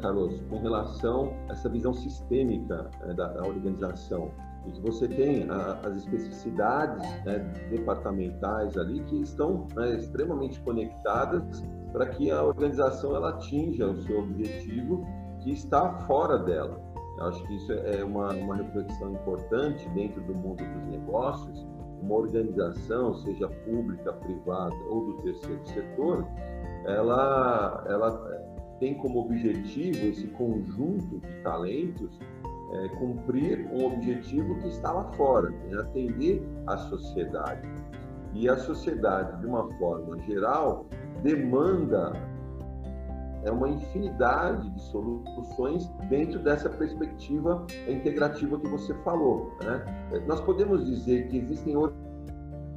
Carlos, 0.00 0.40
com 0.48 0.60
relação 0.60 1.34
a 1.48 1.54
essa 1.54 1.68
visão 1.68 1.92
sistêmica 1.92 2.88
né, 3.00 3.14
da, 3.14 3.32
da 3.32 3.42
organização 3.42 4.30
e 4.68 4.72
que 4.72 4.80
você 4.80 5.08
tem 5.08 5.48
a, 5.50 5.80
as 5.84 5.96
especificidades 5.96 7.02
né, 7.24 7.38
departamentais 7.70 8.76
ali 8.76 9.00
que 9.04 9.22
estão 9.22 9.66
né, 9.74 9.96
extremamente 9.96 10.60
conectadas 10.60 11.62
para 11.92 12.06
que 12.06 12.30
a 12.30 12.42
organização 12.42 13.16
ela 13.16 13.30
atinja 13.30 13.86
o 13.86 13.96
seu 14.02 14.20
objetivo 14.20 15.06
que 15.40 15.52
está 15.52 15.92
fora 16.00 16.38
dela. 16.38 16.80
Eu 17.18 17.24
acho 17.24 17.42
que 17.46 17.56
isso 17.56 17.72
é 17.72 18.04
uma, 18.04 18.32
uma 18.32 18.56
reflexão 18.56 19.12
importante 19.12 19.88
dentro 19.90 20.20
do 20.22 20.34
mundo 20.34 20.62
dos 20.62 20.86
negócios. 20.86 21.66
Uma 22.00 22.14
organização, 22.14 23.14
seja 23.14 23.48
pública, 23.48 24.12
privada 24.12 24.74
ou 24.88 25.06
do 25.06 25.22
terceiro 25.22 25.66
setor, 25.66 26.24
ela, 26.84 27.84
ela 27.88 28.38
tem 28.78 28.94
como 28.94 29.20
objetivo 29.20 30.06
esse 30.06 30.28
conjunto 30.28 31.18
de 31.18 31.42
talentos 31.42 32.18
é, 32.72 32.88
cumprir 32.98 33.66
um 33.72 33.86
objetivo 33.86 34.56
que 34.56 34.68
está 34.68 34.92
lá 34.92 35.04
fora, 35.12 35.52
é 35.70 35.74
atender 35.76 36.42
a 36.66 36.76
sociedade. 36.76 37.66
E 38.34 38.48
a 38.48 38.56
sociedade, 38.56 39.40
de 39.40 39.46
uma 39.46 39.68
forma 39.78 40.18
geral, 40.20 40.86
demanda 41.22 42.12
é 43.44 43.50
uma 43.50 43.68
infinidade 43.68 44.68
de 44.70 44.80
soluções 44.82 45.88
dentro 46.08 46.40
dessa 46.40 46.68
perspectiva 46.68 47.64
integrativa 47.88 48.58
que 48.58 48.68
você 48.68 48.92
falou. 49.04 49.52
Né? 49.62 50.22
Nós 50.26 50.40
podemos 50.40 50.84
dizer 50.84 51.28
que 51.28 51.38
existem 51.38 51.74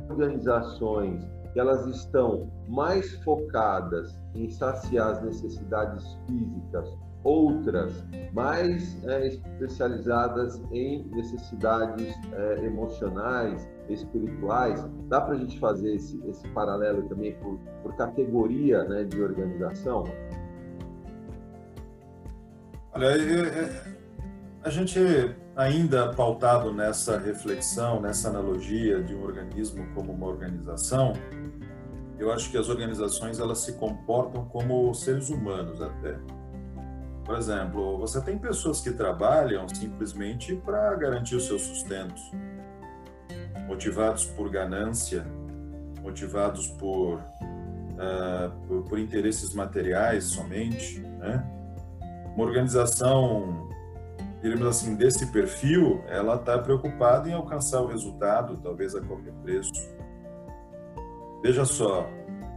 organizações 0.09 1.27
que 1.51 1.59
elas 1.59 1.85
estão 1.87 2.49
mais 2.67 3.11
focadas 3.23 4.17
em 4.35 4.49
saciar 4.49 5.11
as 5.11 5.21
necessidades 5.23 6.17
físicas 6.27 6.89
outras 7.23 8.03
mais 8.33 8.97
é, 9.05 9.27
especializadas 9.27 10.61
em 10.71 11.03
necessidades 11.11 12.13
é, 12.33 12.65
emocionais, 12.65 13.67
espirituais. 13.89 14.83
Dá 15.07 15.21
para 15.21 15.35
a 15.35 15.37
gente 15.37 15.59
fazer 15.59 15.95
esse, 15.95 16.19
esse 16.27 16.47
paralelo 16.49 17.03
também 17.09 17.35
por, 17.35 17.59
por 17.83 17.95
categoria 17.95 18.83
né, 18.85 19.03
de 19.03 19.21
organização? 19.21 20.05
Olha, 22.93 23.07
a 24.63 24.69
gente 24.69 24.99
ainda 25.55 26.13
pautado 26.13 26.73
nessa 26.73 27.17
reflexão, 27.17 28.01
nessa 28.01 28.29
analogia 28.29 29.01
de 29.03 29.15
um 29.15 29.23
organismo 29.23 29.85
como 29.93 30.11
uma 30.11 30.27
organização, 30.27 31.13
eu 32.17 32.31
acho 32.31 32.51
que 32.51 32.57
as 32.57 32.69
organizações 32.69 33.39
elas 33.39 33.59
se 33.59 33.73
comportam 33.73 34.45
como 34.45 34.93
seres 34.93 35.29
humanos 35.29 35.81
até. 35.81 36.17
Por 37.31 37.37
exemplo, 37.37 37.97
você 37.97 38.19
tem 38.19 38.37
pessoas 38.37 38.81
que 38.81 38.91
trabalham 38.91 39.65
simplesmente 39.69 40.53
para 40.53 40.93
garantir 40.95 41.37
o 41.37 41.39
seu 41.39 41.57
sustento, 41.57 42.21
motivados 43.65 44.25
por 44.25 44.49
ganância, 44.49 45.25
motivados 46.03 46.67
por, 46.71 47.19
uh, 47.19 48.51
por, 48.67 48.83
por, 48.83 48.99
interesses 48.99 49.55
materiais 49.55 50.25
somente. 50.25 50.99
Né? 50.99 51.41
Uma 52.35 52.43
organização, 52.43 53.69
diríamos 54.41 54.67
assim, 54.67 54.97
desse 54.97 55.31
perfil, 55.31 56.03
ela 56.09 56.35
está 56.35 56.57
preocupada 56.57 57.29
em 57.29 57.33
alcançar 57.33 57.79
o 57.79 57.87
resultado, 57.87 58.57
talvez 58.57 58.93
a 58.93 58.99
qualquer 58.99 59.33
preço. 59.35 59.71
Veja 61.41 61.63
só, 61.63 62.09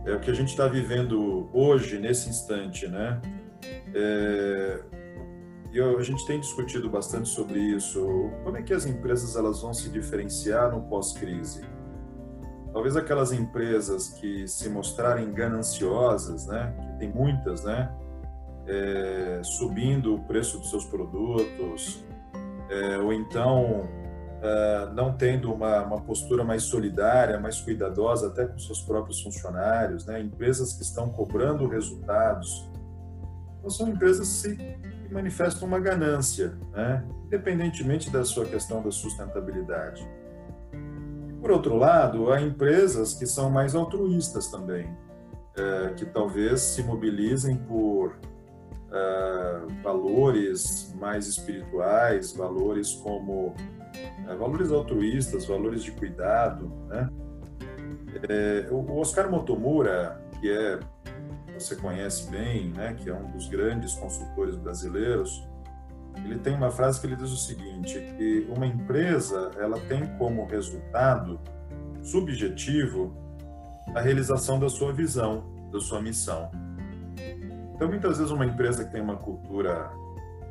é 0.05 0.15
o 0.15 0.19
que 0.19 0.33
a 0.33 0.35
gente 0.35 0.49
está 0.49 0.67
vivendo 0.67 1.49
hoje, 1.53 1.97
nesse 2.01 2.29
instante, 2.29 2.89
né? 2.89 3.23
É, 3.95 4.81
e 5.75 5.81
a 5.81 6.03
gente 6.03 6.25
tem 6.25 6.39
discutido 6.39 6.89
bastante 6.89 7.29
sobre 7.29 7.59
isso. 7.59 8.31
Como 8.45 8.57
é 8.57 8.63
que 8.63 8.73
as 8.73 8.87
empresas 8.87 9.35
elas 9.35 9.61
vão 9.61 9.75
se 9.75 9.89
diferenciar 9.89 10.71
no 10.71 10.83
pós-crise? 10.83 11.65
Talvez 12.73 12.97
aquelas 12.97 13.33
empresas 13.33 14.09
que 14.09 14.47
se 14.47 14.69
mostrarem 14.69 15.33
gananciosas, 15.33 16.47
né, 16.47 16.75
que 16.81 16.99
tem 17.01 17.13
muitas, 17.13 17.65
né, 17.65 17.93
é, 18.67 19.41
subindo 19.43 20.15
o 20.15 20.21
preço 20.25 20.59
dos 20.59 20.71
seus 20.71 20.85
produtos, 20.85 22.05
é, 22.69 22.99
ou 22.99 23.13
então 23.13 23.89
é, 24.43 24.89
não 24.93 25.13
tendo 25.13 25.53
uma, 25.53 25.83
uma, 25.83 26.01
postura 26.01 26.45
mais 26.45 26.63
solidária, 26.65 27.39
mais 27.39 27.61
cuidadosa 27.61 28.29
até 28.29 28.47
com 28.47 28.59
seus 28.59 28.81
próprios 28.81 29.21
funcionários, 29.23 30.07
né, 30.07 30.21
empresas 30.21 30.73
que 30.73 30.83
estão 30.83 31.09
cobrando 31.09 31.67
resultados 31.67 32.71
então, 33.65 33.71
são 33.71 33.89
empresas 33.89 34.43
que 34.43 34.77
manifestam 35.11 35.67
uma 35.67 35.81
ganância, 35.81 36.53
né? 36.73 37.03
independentemente 37.25 38.11
da 38.11 38.23
sua 38.23 38.45
questão 38.45 38.83
da 38.83 38.91
sustentabilidade. 38.91 40.07
Por 41.41 41.51
outro 41.51 41.75
lado, 41.75 42.31
há 42.31 42.43
empresas 42.43 43.15
que 43.15 43.27
são 43.27 43.49
mais 43.51 43.75
altruístas 43.75 44.49
também, 44.49 44.95
é, 45.57 45.95
que 45.95 46.05
talvez 46.05 46.61
se 46.61 46.83
mobilizem 46.83 47.57
por 47.57 48.15
é, 48.93 49.61
valores 49.83 50.95
mais 51.01 51.27
espirituais, 51.27 52.33
valores 52.33 52.93
como 52.93 53.55
é, 54.29 54.35
valores 54.37 54.71
altruístas, 54.71 55.47
valores 55.47 55.83
de 55.83 55.93
cuidado, 55.93 56.71
né? 56.89 57.09
É, 58.29 58.69
o 58.71 58.99
Oscar 58.99 59.31
Motomura, 59.31 60.23
que 60.41 60.51
é 60.51 60.79
você 61.59 61.77
conhece 61.77 62.31
bem, 62.31 62.71
né, 62.71 62.95
que 62.95 63.09
é 63.09 63.15
um 63.15 63.31
dos 63.31 63.49
grandes 63.49 63.95
consultores 63.95 64.57
brasileiros, 64.57 65.47
ele 66.25 66.39
tem 66.39 66.55
uma 66.55 66.71
frase 66.71 67.01
que 67.01 67.07
ele 67.07 67.17
diz 67.17 67.31
o 67.31 67.37
seguinte, 67.37 67.99
que 68.17 68.47
uma 68.55 68.67
empresa 68.67 69.51
ela 69.59 69.79
tem 69.81 70.07
como 70.17 70.47
resultado 70.47 71.41
subjetivo 72.03 73.15
a 73.95 74.01
realização 74.01 74.59
da 74.59 74.69
sua 74.69 74.93
visão, 74.93 75.45
da 75.73 75.81
sua 75.81 76.01
missão. 76.01 76.51
Então, 77.75 77.89
muitas 77.89 78.19
vezes 78.19 78.31
uma 78.31 78.47
empresa 78.47 78.85
que 78.85 78.93
tem 78.93 79.01
uma 79.01 79.17
cultura 79.17 79.91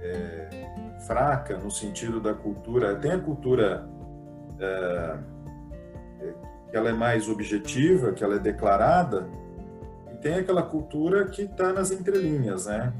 é, 0.01 0.99
fraca, 1.07 1.57
no 1.57 1.71
sentido 1.71 2.19
da 2.19 2.33
cultura, 2.33 2.95
tem 2.95 3.11
a 3.11 3.19
cultura 3.19 3.87
é, 4.59 5.19
é 6.19 6.33
que 6.69 6.77
ela 6.77 6.89
é 6.89 6.93
mais 6.93 7.29
objetiva, 7.29 8.11
que 8.11 8.23
ela 8.23 8.35
é 8.35 8.39
declarada, 8.39 9.27
tem 10.23 10.35
aquela 10.35 10.63
cultura 10.63 11.25
que 11.25 11.43
está 11.43 11.73
nas 11.73 11.91
entrelinhas, 11.91 12.65
né? 12.65 12.93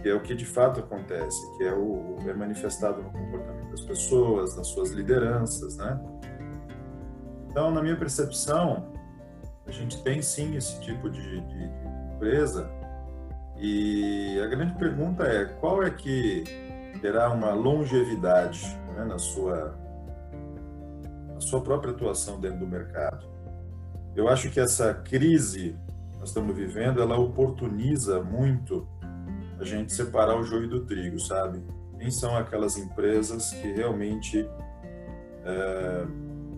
que 0.00 0.08
é 0.08 0.14
o 0.14 0.20
que 0.20 0.34
de 0.34 0.46
fato 0.46 0.80
acontece, 0.80 1.40
que 1.56 1.64
é 1.64 1.74
o 1.74 2.16
é 2.26 2.32
manifestado 2.32 3.02
no 3.02 3.10
comportamento 3.10 3.70
das 3.70 3.80
pessoas, 3.80 4.54
das 4.54 4.68
suas 4.68 4.90
lideranças, 4.90 5.76
né? 5.76 6.00
Então, 7.50 7.70
na 7.72 7.82
minha 7.82 7.96
percepção, 7.96 8.92
a 9.66 9.72
gente 9.72 10.00
tem 10.02 10.22
sim 10.22 10.56
esse 10.56 10.80
tipo 10.80 11.10
de, 11.10 11.40
de, 11.40 11.68
de 11.68 12.14
empresa 12.14 12.70
e 13.56 14.40
a 14.40 14.46
grande 14.46 14.74
pergunta 14.74 15.24
é 15.24 15.46
qual 15.46 15.82
é 15.82 15.90
que 15.90 16.44
terá 17.00 17.30
uma 17.30 17.52
longevidade 17.52 18.78
né, 18.94 19.04
na 19.04 19.18
sua 19.18 19.76
na 21.34 21.40
sua 21.40 21.60
própria 21.60 21.92
atuação 21.92 22.40
dentro 22.40 22.60
do 22.60 22.66
mercado. 22.66 23.26
Eu 24.14 24.28
acho 24.28 24.50
que 24.50 24.58
essa 24.58 24.92
crise 24.94 25.76
nós 26.18 26.30
estamos 26.30 26.54
vivendo, 26.54 27.00
ela 27.00 27.18
oportuniza 27.18 28.22
muito 28.22 28.86
a 29.58 29.64
gente 29.64 29.92
separar 29.92 30.38
o 30.38 30.44
joio 30.44 30.68
do 30.68 30.84
trigo, 30.84 31.18
sabe? 31.18 31.62
Quem 31.98 32.10
são 32.10 32.36
aquelas 32.36 32.76
empresas 32.76 33.50
que 33.50 33.72
realmente 33.72 34.48
é, 35.44 36.06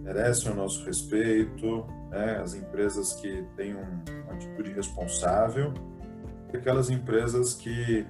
merecem 0.03 0.53
o 0.53 0.55
nosso 0.55 0.85
respeito, 0.85 1.87
né? 2.11 2.39
as 2.43 2.55
empresas 2.55 3.15
que 3.15 3.45
têm 3.57 3.75
um, 3.75 4.03
uma 4.25 4.35
atitude 4.35 4.73
responsável 4.73 5.73
e 6.53 6.57
aquelas 6.57 6.91
empresas 6.91 7.55
que 7.55 8.07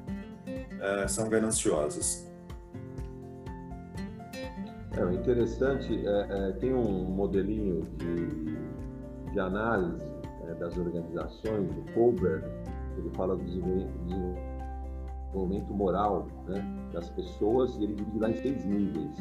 é, 0.81 1.07
são 1.07 1.29
gananciosas. 1.29 2.29
É 4.93 5.15
interessante, 5.15 6.05
é, 6.05 6.27
é, 6.49 6.53
tem 6.53 6.75
um 6.75 7.05
modelinho 7.05 7.87
de, 7.97 9.33
de 9.33 9.39
análise 9.39 10.10
das 10.55 10.77
organizações, 10.77 11.73
do 11.73 11.93
Colbert, 11.93 12.43
ele 12.97 13.11
fala 13.15 13.37
do 13.37 13.45
desenvolvimento 13.45 15.73
moral 15.73 16.27
né, 16.47 16.65
das 16.93 17.09
pessoas 17.11 17.77
e 17.77 17.85
ele 17.85 17.95
divide 17.95 18.19
lá 18.19 18.31
em 18.31 18.37
seis 18.37 18.65
níveis. 18.65 19.17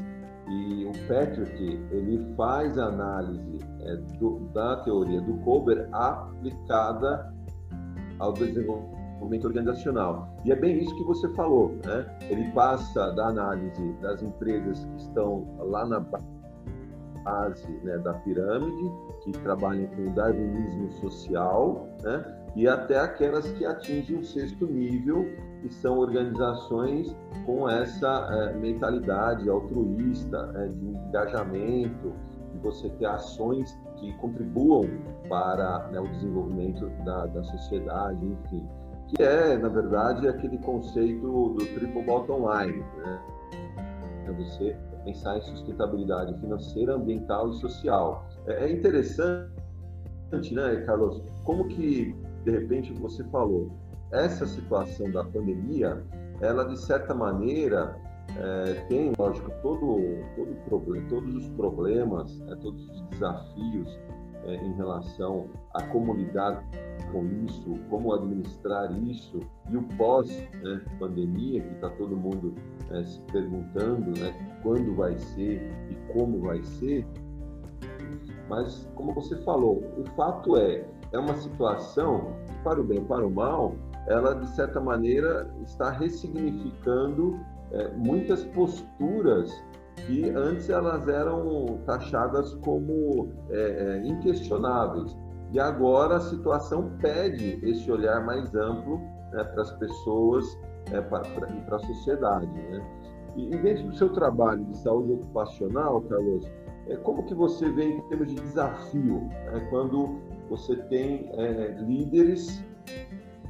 E 0.48 0.86
o 0.86 0.92
Patrick 1.08 1.64
ele 1.92 2.34
faz 2.36 2.78
a 2.78 2.86
análise 2.86 3.60
é, 3.82 3.96
do, 4.18 4.40
da 4.54 4.78
teoria 4.78 5.22
do 5.22 5.34
Kober 5.44 5.88
aplicada 5.92 7.32
ao 8.18 8.34
desenvolvimento 8.34 9.46
organizacional. 9.46 10.28
E 10.44 10.52
é 10.52 10.56
bem 10.56 10.80
isso 10.80 10.96
que 10.96 11.04
você 11.04 11.30
falou, 11.36 11.78
né? 11.86 12.18
Ele 12.30 12.50
passa 12.52 13.12
da 13.12 13.28
análise 13.28 13.94
das 14.02 14.24
empresas 14.24 14.84
que 14.84 14.98
estão 14.98 15.46
lá 15.60 15.86
na 15.86 16.00
base 16.00 16.39
né, 17.84 17.98
da 18.00 18.14
pirâmide, 18.14 18.92
que 19.22 19.32
trabalham 19.32 19.88
com 19.88 20.08
o 20.08 20.10
darwinismo 20.12 20.92
social, 20.94 21.88
né? 22.02 22.40
e 22.56 22.68
até 22.68 23.00
aquelas 23.00 23.50
que 23.52 23.66
atingem 23.66 24.18
o 24.18 24.24
sexto 24.24 24.66
nível, 24.66 25.26
que 25.62 25.74
são 25.74 26.00
organizações 26.00 27.16
com 27.46 27.70
essa 27.70 28.28
é, 28.32 28.54
mentalidade 28.54 29.50
altruísta, 29.50 30.52
é, 30.56 30.68
de 30.68 30.86
engajamento, 30.88 32.14
de 32.54 32.60
você 32.60 32.90
ter 32.90 33.06
ações 33.06 33.78
que 33.98 34.14
contribuam 34.18 34.86
para 35.28 35.88
né, 35.92 36.00
o 36.00 36.08
desenvolvimento 36.08 36.88
da, 37.04 37.26
da 37.28 37.44
sociedade, 37.44 38.26
enfim. 38.26 38.68
Que 39.08 39.24
é, 39.24 39.58
na 39.58 39.70
verdade, 39.70 40.28
aquele 40.28 40.58
conceito 40.60 41.28
do 41.28 41.66
triple 41.74 42.04
bottom 42.04 42.48
line, 42.52 42.84
né? 42.98 43.20
É 44.28 44.32
você 44.32 44.78
pensar 45.10 45.38
em 45.38 45.42
sustentabilidade 45.42 46.40
financeira, 46.40 46.96
ambiental 46.96 47.50
e 47.50 47.54
social. 47.56 48.26
É, 48.46 48.66
é 48.66 48.72
interessante, 48.72 49.50
né, 50.52 50.84
Carlos, 50.86 51.22
como 51.44 51.68
que 51.68 52.16
de 52.44 52.52
repente 52.52 52.94
você 52.94 53.24
falou, 53.26 53.72
essa 54.12 54.46
situação 54.46 55.12
da 55.12 55.24
pandemia, 55.24 56.04
ela 56.42 56.64
de 56.64 56.80
certa 56.80 57.14
maneira 57.14 57.96
é, 58.38 58.74
tem, 58.88 59.12
lógico, 59.18 59.52
todo, 59.62 60.00
todo 60.36 60.56
problema, 60.66 61.10
todos 61.10 61.36
os 61.36 61.48
problemas, 61.50 62.42
é, 62.48 62.56
todos 62.56 62.90
os 62.90 63.02
desafios 63.10 64.00
é, 64.46 64.56
em 64.56 64.74
relação 64.74 65.48
à 65.74 65.84
comunidade 65.84 66.64
com 67.12 67.26
isso, 67.46 67.74
como 67.90 68.14
administrar 68.14 68.92
isso 69.04 69.40
e 69.70 69.78
o 69.78 69.84
pós-pandemia, 69.98 71.64
né, 71.64 71.68
que 71.68 71.76
está 71.76 71.90
todo 71.92 72.16
mundo 72.16 72.54
é, 72.92 73.04
se 73.04 73.20
perguntando 73.32 74.20
né, 74.20 74.60
quando 74.62 74.96
vai 74.96 75.18
ser 75.18 75.62
e 75.90 76.14
como 76.14 76.40
vai 76.42 76.62
ser. 76.64 77.06
Mas, 78.48 78.90
como 78.96 79.14
você 79.14 79.36
falou, 79.44 79.84
o 79.98 80.04
fato 80.16 80.58
é 80.58 80.86
é 81.12 81.18
uma 81.18 81.36
situação 81.36 82.34
para 82.64 82.80
o 82.80 82.84
bem 82.84 83.00
ou 83.00 83.06
para 83.06 83.26
o 83.26 83.32
mal, 83.32 83.76
ela, 84.08 84.34
de 84.36 84.48
certa 84.56 84.80
maneira, 84.80 85.50
está 85.64 85.92
ressignificando 85.92 87.40
é, 87.72 87.90
muitas 87.90 88.44
posturas 88.46 89.52
que 90.06 90.30
antes 90.30 90.70
elas 90.70 91.08
eram 91.08 91.80
taxadas 91.86 92.54
como 92.56 93.30
é, 93.50 94.02
é 94.04 94.08
inquestionáveis. 94.08 95.16
E 95.52 95.60
agora 95.60 96.18
a 96.18 96.20
situação 96.20 96.92
pede 97.02 97.60
esse 97.64 97.92
olhar 97.92 98.24
mais 98.26 98.54
amplo 98.54 98.98
né, 99.32 99.44
para 99.44 99.62
as 99.62 99.72
pessoas 99.74 100.46
é, 100.92 101.02
pra, 101.02 101.22
e 101.50 101.62
para 101.62 101.78
a 101.78 101.80
sociedade. 101.80 102.48
Né? 102.48 102.82
E, 103.36 103.54
e, 103.54 103.58
dentro 103.58 103.88
do 103.88 103.96
seu 103.96 104.10
trabalho 104.14 104.64
de 104.66 104.78
saúde 104.78 105.14
ocupacional, 105.14 106.02
Carlos, 106.02 106.46
é, 106.88 106.96
como 106.98 107.24
que 107.26 107.34
você 107.34 107.70
vê 107.72 107.86
em 107.86 108.02
termos 108.10 108.28
de 108.28 108.36
desafio, 108.36 109.22
né, 109.22 109.68
quando 109.70 110.20
você 110.50 110.76
tem 110.76 111.30
é, 111.34 111.76
líderes 111.80 112.64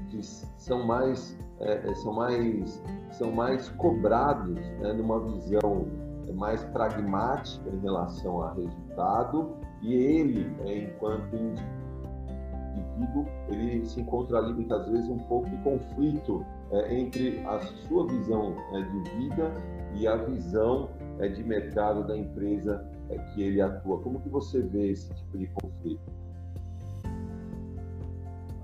que 0.10 0.22
são 0.24 0.86
mais 0.86 1.38
é, 1.60 1.90
é, 1.90 1.96
são 1.96 2.14
mais 2.14 2.82
são 3.12 3.32
mais 3.32 3.70
cobrados 3.70 4.56
né, 4.80 4.94
numa 4.94 5.20
visão 5.20 5.86
mais 6.34 6.64
pragmática 6.66 7.70
em 7.70 7.80
relação 7.80 8.42
a 8.42 8.54
resultado 8.54 9.58
e 9.82 9.94
ele 9.94 10.56
é, 10.66 10.78
enquanto 10.78 11.36
indivíduo 11.36 13.26
ele 13.50 13.86
se 13.86 14.02
encontra 14.02 14.38
ali 14.40 14.54
muitas 14.54 14.88
vezes 14.88 15.10
um 15.10 15.18
pouco 15.18 15.50
de 15.50 15.58
conflito 15.58 16.46
é, 16.72 16.96
entre 16.96 17.40
a 17.46 17.60
sua 17.60 18.08
visão 18.08 18.56
é, 18.74 18.82
de 18.82 19.10
vida 19.18 19.52
e 19.96 20.08
a 20.08 20.16
visão 20.18 20.90
é, 21.20 21.28
de 21.28 21.44
mercado 21.44 22.06
da 22.08 22.16
empresa 22.16 22.86
que 23.34 23.42
ele 23.42 23.60
atua. 23.60 24.00
Como 24.02 24.22
que 24.22 24.30
você 24.30 24.62
vê 24.62 24.92
esse 24.92 25.12
tipo 25.14 25.38
de 25.38 25.48
conflito? 25.48 26.02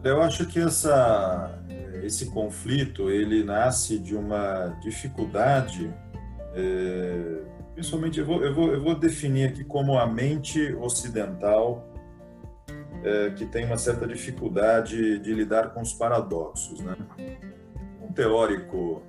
Eu 0.04 0.22
acho 0.22 0.46
que 0.46 0.60
essa, 0.60 1.60
esse 2.04 2.28
conflito 2.28 3.10
ele 3.10 3.44
nasce 3.44 3.98
de 3.98 4.16
uma 4.16 4.68
dificuldade, 4.84 5.92
é, 6.54 7.42
principalmente 7.76 8.20
eu 8.20 8.26
vou, 8.26 8.44
eu, 8.44 8.56
vou, 8.56 8.74
eu 8.74 8.82
vou 8.82 8.96
definir 8.96 9.50
aqui 9.50 9.64
como 9.64 10.00
a 10.00 10.08
mente 10.08 10.74
ocidental 10.76 11.88
é, 13.04 13.30
que 13.32 13.46
tem 13.46 13.66
uma 13.66 13.78
certa 13.78 14.08
dificuldade 14.08 15.20
de 15.20 15.34
lidar 15.34 15.74
com 15.74 15.82
os 15.82 15.94
paradoxos. 15.94 16.80
Né? 16.80 16.96
Um 18.02 18.12
teórico 18.14 19.04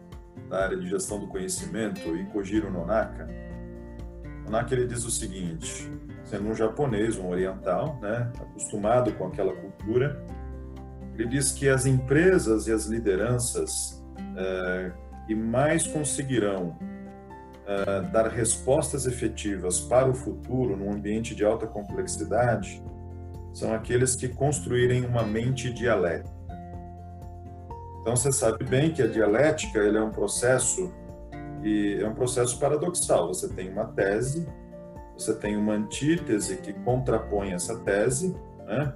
da 0.50 0.64
área 0.64 0.76
de 0.76 0.88
gestão 0.88 1.18
do 1.18 1.28
conhecimento, 1.28 2.14
Ikojiro 2.16 2.70
Nonaka, 2.70 3.28
Nonaka 4.44 4.74
ele 4.74 4.86
diz 4.86 5.04
o 5.04 5.10
seguinte, 5.10 5.90
sendo 6.24 6.48
um 6.48 6.54
japonês, 6.54 7.16
um 7.16 7.28
oriental, 7.28 7.98
né, 8.02 8.30
acostumado 8.38 9.12
com 9.12 9.26
aquela 9.26 9.52
cultura, 9.52 10.24
ele 11.14 11.28
diz 11.28 11.52
que 11.52 11.68
as 11.68 11.86
empresas 11.86 12.66
e 12.66 12.72
as 12.72 12.86
lideranças 12.86 14.04
é, 14.36 14.92
que 15.26 15.34
mais 15.34 15.86
conseguirão 15.86 16.76
uh, 17.66 18.10
dar 18.12 18.28
respostas 18.28 19.06
efetivas 19.06 19.80
para 19.80 20.08
o 20.08 20.14
futuro 20.14 20.76
num 20.76 20.92
ambiente 20.92 21.34
de 21.34 21.44
alta 21.44 21.66
complexidade 21.66 22.82
são 23.52 23.72
aqueles 23.72 24.14
que 24.14 24.28
construírem 24.28 25.04
uma 25.04 25.22
mente 25.22 25.72
dialética. 25.72 26.36
Então 28.00 28.14
você 28.14 28.30
sabe 28.30 28.64
bem 28.64 28.92
que 28.92 29.02
a 29.02 29.06
dialética 29.06 29.80
ele 29.80 29.98
é 29.98 30.02
um 30.02 30.10
processo 30.10 30.92
e 31.62 31.98
é 32.00 32.06
um 32.06 32.14
processo 32.14 32.58
paradoxal. 32.60 33.28
Você 33.28 33.48
tem 33.48 33.70
uma 33.70 33.86
tese, 33.86 34.46
você 35.16 35.34
tem 35.34 35.56
uma 35.56 35.72
antítese 35.72 36.58
que 36.58 36.72
contrapõe 36.72 37.52
essa 37.52 37.76
tese, 37.80 38.36
né? 38.64 38.92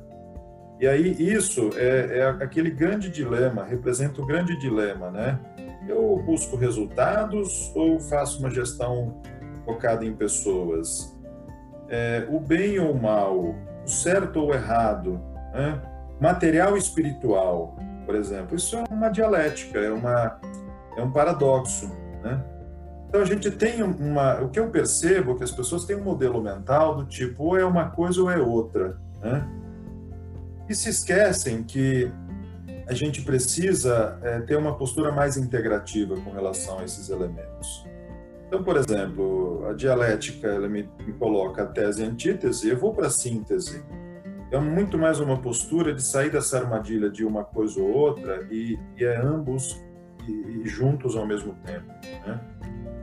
E 0.78 0.87
aí 0.87 1.11
isso 1.18 1.70
é, 1.74 2.18
é 2.18 2.24
aquele 2.24 2.70
grande 2.70 3.11
dilema, 3.11 3.64
representa 3.64 4.22
o 4.22 4.26
grande 4.26 4.56
dilema, 4.59 5.11
né? 5.11 5.38
Eu 5.88 6.23
busco 6.25 6.57
resultados 6.57 7.73
ou 7.75 7.99
faço 7.99 8.40
uma 8.40 8.51
gestão 8.51 9.21
focada 9.64 10.05
em 10.05 10.14
pessoas? 10.14 11.16
É, 11.88 12.27
o 12.31 12.38
bem 12.38 12.79
ou 12.79 12.93
o 12.93 13.03
mal, 13.03 13.37
o 13.37 13.55
certo 13.85 14.40
ou 14.40 14.51
o 14.51 14.55
errado, 14.55 15.21
né? 15.53 15.81
material 16.21 16.77
espiritual, 16.77 17.77
por 18.07 18.14
exemplo, 18.14 18.57
isso 18.57 18.77
é 18.77 18.85
uma 18.90 19.09
dialética, 19.09 19.79
é, 19.79 19.90
uma, 19.90 20.38
é 20.97 21.03
um 21.03 21.11
paradoxo, 21.11 21.88
né? 22.23 22.45
Então 23.09 23.23
a 23.23 23.25
gente 23.25 23.51
tem 23.51 23.83
uma, 23.83 24.40
o 24.40 24.51
que 24.51 24.61
eu 24.61 24.71
percebo 24.71 25.33
é 25.33 25.35
que 25.35 25.45
as 25.45 25.51
pessoas 25.51 25.85
têm 25.85 25.97
um 25.97 26.05
modelo 26.05 26.40
mental 26.40 26.95
do 26.95 27.05
tipo 27.05 27.43
ou 27.43 27.59
é 27.59 27.64
uma 27.64 27.90
coisa 27.90 28.23
ou 28.23 28.31
é 28.31 28.38
outra, 28.38 28.97
né? 29.21 29.45
e 30.71 30.75
se 30.75 30.88
esquecem 30.88 31.64
que 31.64 32.12
a 32.90 32.94
gente 32.94 33.22
precisa 33.22 34.18
é, 34.20 34.40
ter 34.40 34.57
uma 34.57 34.76
postura 34.76 35.12
mais 35.12 35.37
integrativa 35.37 36.16
com 36.16 36.33
relação 36.33 36.81
a 36.81 36.85
esses 36.85 37.09
elementos. 37.09 37.87
Então, 38.48 38.64
por 38.64 38.76
exemplo, 38.76 39.64
a 39.68 39.72
dialética 39.72 40.48
ela 40.48 40.68
me, 40.68 40.90
me 41.07 41.12
coloca 41.12 41.62
a 41.62 41.66
tese 41.66 42.03
e 42.03 42.05
antítese, 42.05 42.68
eu 42.68 42.76
vou 42.76 42.92
para 42.92 43.07
a 43.07 43.11
síntese. 43.11 43.85
É 44.50 44.59
muito 44.59 44.98
mais 44.98 45.20
uma 45.20 45.40
postura 45.40 45.94
de 45.94 46.03
sair 46.03 46.33
dessa 46.33 46.59
armadilha 46.59 47.09
de 47.09 47.24
uma 47.24 47.44
coisa 47.44 47.81
ou 47.81 47.92
outra 47.92 48.44
e, 48.50 48.76
e 48.96 49.05
é 49.05 49.16
ambos 49.16 49.81
e, 50.26 50.33
e, 50.33 50.66
juntos 50.66 51.14
ao 51.14 51.24
mesmo 51.24 51.55
tempo. 51.64 51.87
Né? 52.26 52.40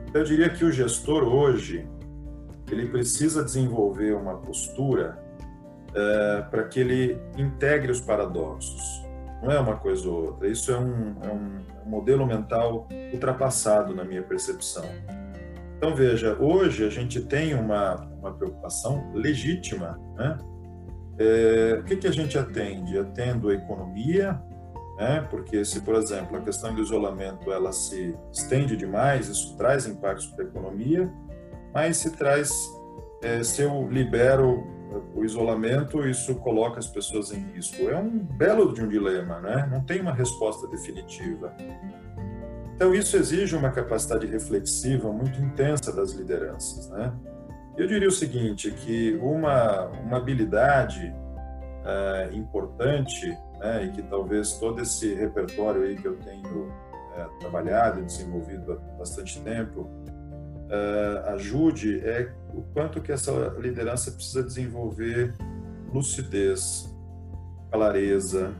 Então, 0.06 0.20
eu 0.20 0.24
diria 0.24 0.50
que 0.50 0.66
o 0.66 0.70
gestor 0.70 1.22
hoje 1.22 1.88
ele 2.70 2.86
precisa 2.90 3.42
desenvolver 3.42 4.14
uma 4.14 4.36
postura 4.36 5.18
é, 5.94 6.42
para 6.42 6.64
que 6.64 6.78
ele 6.78 7.18
integre 7.38 7.90
os 7.90 8.02
paradoxos. 8.02 9.07
Não 9.42 9.52
é 9.52 9.60
uma 9.60 9.76
coisa 9.76 10.08
ou 10.08 10.26
outra. 10.26 10.48
Isso 10.48 10.72
é 10.72 10.78
um, 10.78 11.14
é 11.22 11.32
um 11.32 11.88
modelo 11.88 12.26
mental 12.26 12.88
ultrapassado 13.12 13.94
na 13.94 14.04
minha 14.04 14.22
percepção. 14.22 14.84
Então, 15.76 15.94
veja, 15.94 16.36
hoje 16.40 16.84
a 16.84 16.90
gente 16.90 17.20
tem 17.20 17.54
uma, 17.54 17.94
uma 18.20 18.32
preocupação 18.32 19.12
legítima. 19.14 19.98
Né? 20.16 20.38
É, 21.18 21.78
o 21.80 21.84
que, 21.84 21.96
que 21.96 22.06
a 22.08 22.12
gente 22.12 22.36
atende? 22.36 22.98
Atendo 22.98 23.48
a 23.48 23.54
economia, 23.54 24.42
né? 24.98 25.24
porque 25.30 25.64
se, 25.64 25.80
por 25.82 25.94
exemplo, 25.94 26.36
a 26.36 26.40
questão 26.40 26.74
do 26.74 26.82
isolamento 26.82 27.52
ela 27.52 27.72
se 27.72 28.14
estende 28.32 28.76
demais, 28.76 29.28
isso 29.28 29.56
traz 29.56 29.86
impactos 29.86 30.26
para 30.26 30.44
a 30.44 30.48
economia, 30.48 31.08
mas 31.72 31.98
se 31.98 32.10
traz, 32.10 32.50
é, 33.22 33.44
se 33.44 33.62
eu 33.62 33.88
libero 33.88 34.66
o 35.14 35.24
isolamento, 35.24 36.06
isso 36.06 36.34
coloca 36.36 36.78
as 36.78 36.86
pessoas 36.86 37.32
em 37.32 37.40
risco. 37.52 37.88
É 37.88 37.96
um 37.96 38.10
belo 38.10 38.72
de 38.72 38.82
um 38.82 38.88
dilema, 38.88 39.40
né? 39.40 39.68
Não 39.70 39.82
tem 39.82 40.00
uma 40.00 40.12
resposta 40.12 40.66
definitiva. 40.68 41.54
Então, 42.74 42.94
isso 42.94 43.16
exige 43.16 43.56
uma 43.56 43.70
capacidade 43.70 44.26
reflexiva 44.26 45.12
muito 45.12 45.40
intensa 45.40 45.92
das 45.92 46.12
lideranças, 46.12 46.88
né? 46.90 47.12
Eu 47.76 47.86
diria 47.86 48.08
o 48.08 48.12
seguinte, 48.12 48.70
que 48.70 49.16
uma, 49.22 49.86
uma 49.86 50.16
habilidade 50.16 51.14
é, 51.84 52.30
importante, 52.32 53.26
né, 53.60 53.84
e 53.84 53.90
que 53.92 54.02
talvez 54.02 54.54
todo 54.54 54.82
esse 54.82 55.14
repertório 55.14 55.82
aí 55.82 55.96
que 55.96 56.06
eu 56.06 56.16
tenho 56.16 56.72
é, 57.16 57.24
trabalhado 57.40 58.00
e 58.00 58.04
desenvolvido 58.04 58.72
há 58.72 58.98
bastante 58.98 59.40
tempo, 59.42 59.88
uh, 60.68 61.30
ajude 61.34 62.00
é 62.00 62.32
o 62.54 62.62
quanto 62.72 63.00
que 63.00 63.12
essa 63.12 63.32
liderança 63.58 64.10
precisa 64.10 64.42
desenvolver 64.42 65.34
lucidez, 65.92 66.94
clareza, 67.70 68.54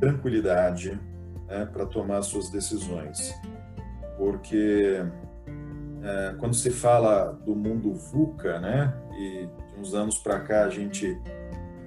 tranquilidade 0.00 0.98
né, 1.48 1.66
para 1.66 1.86
tomar 1.86 2.22
suas 2.22 2.50
decisões. 2.50 3.34
Porque 4.16 4.98
uh, 5.00 6.36
quando 6.38 6.54
se 6.54 6.70
fala 6.70 7.32
do 7.44 7.54
mundo 7.54 7.94
VUCA, 7.94 8.60
né, 8.60 8.94
e 9.18 9.46
de 9.46 9.80
uns 9.80 9.94
anos 9.94 10.18
para 10.18 10.40
cá 10.40 10.64
a 10.64 10.70
gente 10.70 11.18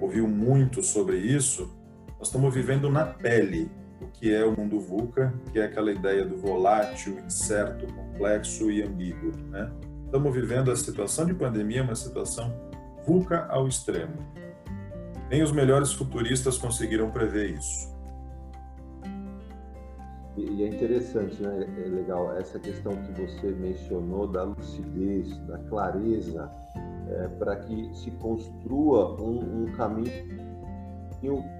ouviu 0.00 0.26
muito 0.28 0.82
sobre 0.82 1.18
isso, 1.18 1.74
nós 2.18 2.28
estamos 2.28 2.52
vivendo 2.52 2.90
na 2.90 3.04
pele 3.04 3.70
o 4.00 4.06
que 4.08 4.34
é 4.34 4.44
o 4.44 4.56
mundo 4.56 4.78
VUCA, 4.78 5.32
que 5.52 5.58
é 5.58 5.64
aquela 5.64 5.90
ideia 5.90 6.24
do 6.24 6.36
volátil, 6.36 7.18
incerto, 7.20 7.86
complexo 7.92 8.70
e 8.70 8.82
ambíguo. 8.82 9.32
Né? 9.50 9.70
Estamos 10.04 10.34
vivendo 10.34 10.70
a 10.70 10.76
situação 10.76 11.26
de 11.26 11.34
pandemia, 11.34 11.82
uma 11.82 11.94
situação 11.94 12.52
VUCA 13.06 13.46
ao 13.48 13.66
extremo. 13.66 14.16
Nem 15.30 15.42
os 15.42 15.52
melhores 15.52 15.92
futuristas 15.92 16.56
conseguiram 16.58 17.10
prever 17.10 17.50
isso. 17.50 17.96
E 20.36 20.62
é 20.62 20.68
interessante, 20.68 21.42
né? 21.42 21.66
É 21.78 21.88
legal 21.88 22.36
essa 22.36 22.58
questão 22.58 22.92
que 22.94 23.22
você 23.22 23.52
mencionou 23.52 24.26
da 24.26 24.44
lucidez, 24.44 25.34
da 25.46 25.58
clareza, 25.60 26.50
é, 27.08 27.28
para 27.38 27.56
que 27.56 27.90
se 27.94 28.10
construa 28.12 29.20
um, 29.20 29.62
um 29.62 29.72
caminho 29.72 30.12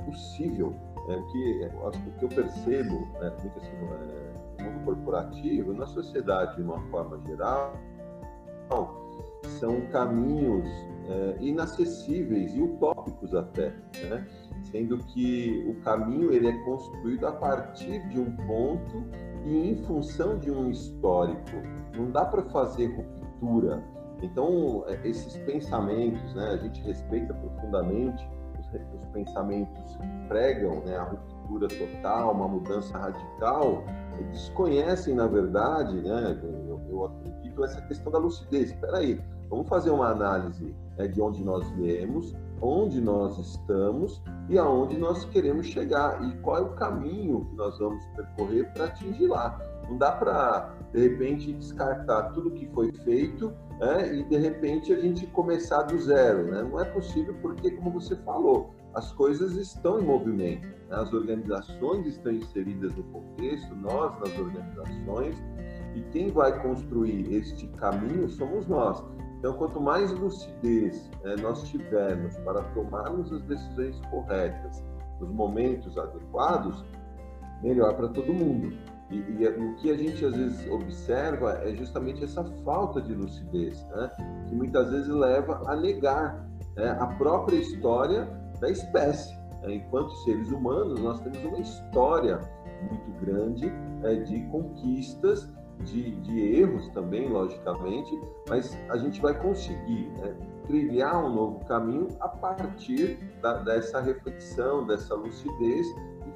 possível 0.04 0.74
é, 1.08 1.22
que, 1.30 1.70
o 2.08 2.12
que 2.18 2.24
eu 2.24 2.28
percebo, 2.28 2.94
né, 3.20 3.32
muito 3.40 3.58
assim, 3.58 3.70
é, 3.70 4.62
no 4.62 4.70
mundo 4.70 4.84
corporativo, 4.84 5.72
na 5.72 5.86
sociedade 5.86 6.56
de 6.56 6.62
uma 6.62 6.80
forma 6.90 7.20
geral, 7.26 7.72
são 9.60 9.80
caminhos 9.92 10.66
é, 11.08 11.36
inacessíveis 11.40 12.54
e 12.54 12.62
utópicos 12.62 13.34
até, 13.34 13.70
né? 14.08 14.26
sendo 14.70 14.98
que 14.98 15.64
o 15.68 15.80
caminho 15.82 16.32
ele 16.32 16.48
é 16.48 16.64
construído 16.64 17.26
a 17.26 17.32
partir 17.32 18.06
de 18.08 18.18
um 18.18 18.34
ponto 18.46 19.04
e 19.44 19.70
em 19.70 19.76
função 19.84 20.38
de 20.38 20.50
um 20.50 20.68
histórico. 20.70 21.56
Não 21.96 22.10
dá 22.10 22.24
para 22.24 22.42
fazer 22.44 22.86
ruptura. 22.96 23.82
Então, 24.22 24.84
é, 24.88 25.08
esses 25.08 25.36
pensamentos, 25.38 26.34
né, 26.34 26.50
a 26.50 26.56
gente 26.56 26.82
respeita 26.82 27.32
profundamente 27.34 28.28
os 28.94 29.06
pensamentos 29.08 29.98
pregam 30.28 30.80
né, 30.84 30.96
a 30.96 31.04
ruptura 31.04 31.68
total, 31.68 32.32
uma 32.32 32.48
mudança 32.48 32.96
radical, 32.98 33.84
desconhecem, 34.32 35.14
na 35.14 35.26
verdade, 35.26 35.94
né, 36.00 36.38
eu, 36.42 36.80
eu 36.88 37.04
acredito, 37.04 37.64
essa 37.64 37.80
questão 37.82 38.10
da 38.12 38.18
lucidez. 38.18 38.70
Espera 38.70 38.98
aí, 38.98 39.20
vamos 39.48 39.68
fazer 39.68 39.90
uma 39.90 40.08
análise 40.08 40.74
né, 40.96 41.06
de 41.06 41.20
onde 41.20 41.42
nós 41.44 41.68
viemos, 41.70 42.34
onde 42.60 43.00
nós 43.00 43.38
estamos 43.38 44.22
e 44.48 44.58
aonde 44.58 44.96
nós 44.96 45.24
queremos 45.26 45.66
chegar 45.66 46.22
e 46.24 46.32
qual 46.38 46.58
é 46.58 46.60
o 46.60 46.70
caminho 46.74 47.44
que 47.44 47.56
nós 47.56 47.78
vamos 47.78 48.04
percorrer 48.16 48.72
para 48.72 48.86
atingir 48.86 49.26
lá. 49.26 49.58
Não 49.88 49.96
dá 49.96 50.12
para, 50.12 50.74
de 50.92 51.08
repente, 51.08 51.52
descartar 51.52 52.30
tudo 52.32 52.50
que 52.50 52.66
foi 52.74 52.92
feito 53.04 53.52
né, 53.78 54.14
e, 54.14 54.24
de 54.24 54.36
repente, 54.36 54.92
a 54.92 55.00
gente 55.00 55.26
começar 55.28 55.82
do 55.82 55.98
zero. 55.98 56.50
Né? 56.50 56.62
Não 56.62 56.80
é 56.80 56.84
possível 56.84 57.34
porque, 57.40 57.70
como 57.72 57.90
você 57.90 58.16
falou, 58.16 58.74
as 58.94 59.12
coisas 59.12 59.52
estão 59.56 60.00
em 60.00 60.04
movimento. 60.04 60.66
Né? 60.66 60.96
As 60.96 61.12
organizações 61.12 62.06
estão 62.06 62.32
inseridas 62.32 62.94
no 62.96 63.04
contexto, 63.04 63.74
nós 63.76 64.18
nas 64.18 64.38
organizações, 64.38 65.36
e 65.94 66.00
quem 66.12 66.30
vai 66.30 66.60
construir 66.62 67.32
este 67.32 67.66
caminho 67.68 68.28
somos 68.28 68.66
nós. 68.66 69.02
Então, 69.38 69.54
quanto 69.54 69.80
mais 69.80 70.10
lucidez 70.12 71.10
né, 71.22 71.36
nós 71.40 71.62
tivermos 71.68 72.36
para 72.38 72.62
tomarmos 72.74 73.32
as 73.32 73.42
decisões 73.42 74.00
corretas 74.10 74.82
nos 75.20 75.30
momentos 75.30 75.96
adequados, 75.96 76.84
melhor 77.62 77.94
para 77.94 78.08
todo 78.08 78.32
mundo. 78.32 78.76
E, 79.10 79.18
e, 79.18 79.46
o 79.46 79.74
que 79.76 79.90
a 79.90 79.96
gente 79.96 80.24
às 80.24 80.34
vezes 80.34 80.70
observa 80.70 81.60
é 81.62 81.74
justamente 81.74 82.24
essa 82.24 82.42
falta 82.64 83.00
de 83.00 83.14
lucidez, 83.14 83.80
né? 83.90 84.10
que 84.48 84.54
muitas 84.54 84.90
vezes 84.90 85.08
leva 85.08 85.62
a 85.66 85.76
negar 85.76 86.44
né, 86.76 86.96
a 86.98 87.06
própria 87.06 87.56
história 87.56 88.28
da 88.60 88.68
espécie. 88.68 89.32
Né? 89.62 89.76
Enquanto 89.76 90.10
seres 90.24 90.50
humanos, 90.50 91.00
nós 91.00 91.20
temos 91.20 91.38
uma 91.44 91.58
história 91.58 92.40
muito 92.90 93.24
grande 93.24 93.72
é, 94.02 94.14
de 94.16 94.40
conquistas, 94.48 95.48
de, 95.84 96.10
de, 96.22 96.58
erros 96.58 96.88
também, 96.88 97.28
logicamente, 97.28 98.10
mas 98.48 98.76
a 98.88 98.96
gente 98.96 99.20
vai 99.20 99.38
conseguir 99.38 100.10
né, 100.18 100.34
trilhar 100.66 101.24
um 101.24 101.34
novo 101.34 101.64
caminho 101.66 102.08
a 102.18 102.28
partir 102.28 103.18
da, 103.42 103.58
dessa 103.58 104.00
reflexão, 104.00 104.86
dessa 104.86 105.14
lucidez 105.14 105.86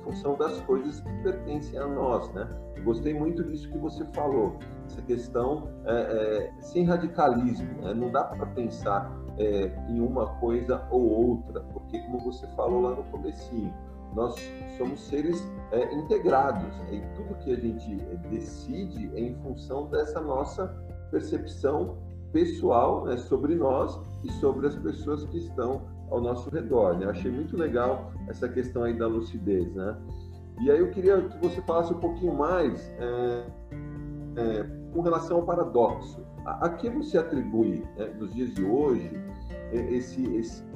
função 0.04 0.36
das 0.36 0.60
coisas 0.62 1.00
que 1.00 1.12
pertencem 1.22 1.78
a 1.78 1.86
nós, 1.86 2.32
né? 2.32 2.48
Gostei 2.84 3.12
muito 3.12 3.44
disso 3.44 3.68
que 3.70 3.78
você 3.78 4.04
falou, 4.14 4.56
essa 4.86 5.02
questão 5.02 5.68
é, 5.84 5.92
é, 5.92 6.52
sem 6.60 6.84
radicalismo, 6.84 7.82
né? 7.82 7.94
não 7.94 8.10
dá 8.10 8.24
para 8.24 8.46
pensar 8.46 9.12
é, 9.38 9.70
em 9.88 10.00
uma 10.00 10.26
coisa 10.38 10.86
ou 10.90 11.02
outra, 11.02 11.60
porque 11.72 11.98
como 12.00 12.20
você 12.20 12.46
falou 12.48 12.80
lá 12.82 12.96
no 12.96 13.04
comecinho, 13.04 13.72
nós 14.14 14.34
somos 14.76 15.00
seres 15.06 15.46
é, 15.70 15.94
integrados 15.94 16.76
né? 16.78 16.94
e 16.94 17.16
tudo 17.16 17.38
que 17.38 17.52
a 17.52 17.56
gente 17.56 17.96
decide 18.30 19.10
é 19.14 19.20
em 19.20 19.34
função 19.36 19.86
dessa 19.86 20.20
nossa 20.20 20.66
percepção 21.10 21.98
pessoal 22.32 23.04
né, 23.04 23.16
sobre 23.16 23.54
nós 23.56 24.00
e 24.24 24.32
sobre 24.34 24.66
as 24.66 24.76
pessoas 24.76 25.24
que 25.26 25.38
estão 25.38 25.82
ao 26.10 26.20
nosso 26.20 26.50
redor. 26.50 26.98
Né? 26.98 27.06
Achei 27.06 27.30
muito 27.30 27.56
legal 27.56 28.12
essa 28.28 28.48
questão 28.48 28.84
aí 28.84 28.94
da 28.94 29.06
lucidez, 29.06 29.72
né? 29.74 29.96
E 30.60 30.70
aí 30.70 30.78
eu 30.78 30.90
queria 30.90 31.22
que 31.22 31.38
você 31.38 31.62
falasse 31.62 31.92
um 31.92 31.98
pouquinho 31.98 32.34
mais 32.34 32.92
é, 32.98 33.44
é, 34.36 34.66
com 34.92 35.00
relação 35.00 35.38
ao 35.38 35.42
paradoxo. 35.44 36.22
A, 36.44 36.66
a 36.66 36.68
que 36.70 36.90
você 36.90 37.16
atribui, 37.16 37.82
né, 37.96 38.06
nos 38.18 38.34
dias 38.34 38.52
de 38.54 38.64
hoje, 38.64 39.10
esse, 39.72 40.22
esse 40.34 40.70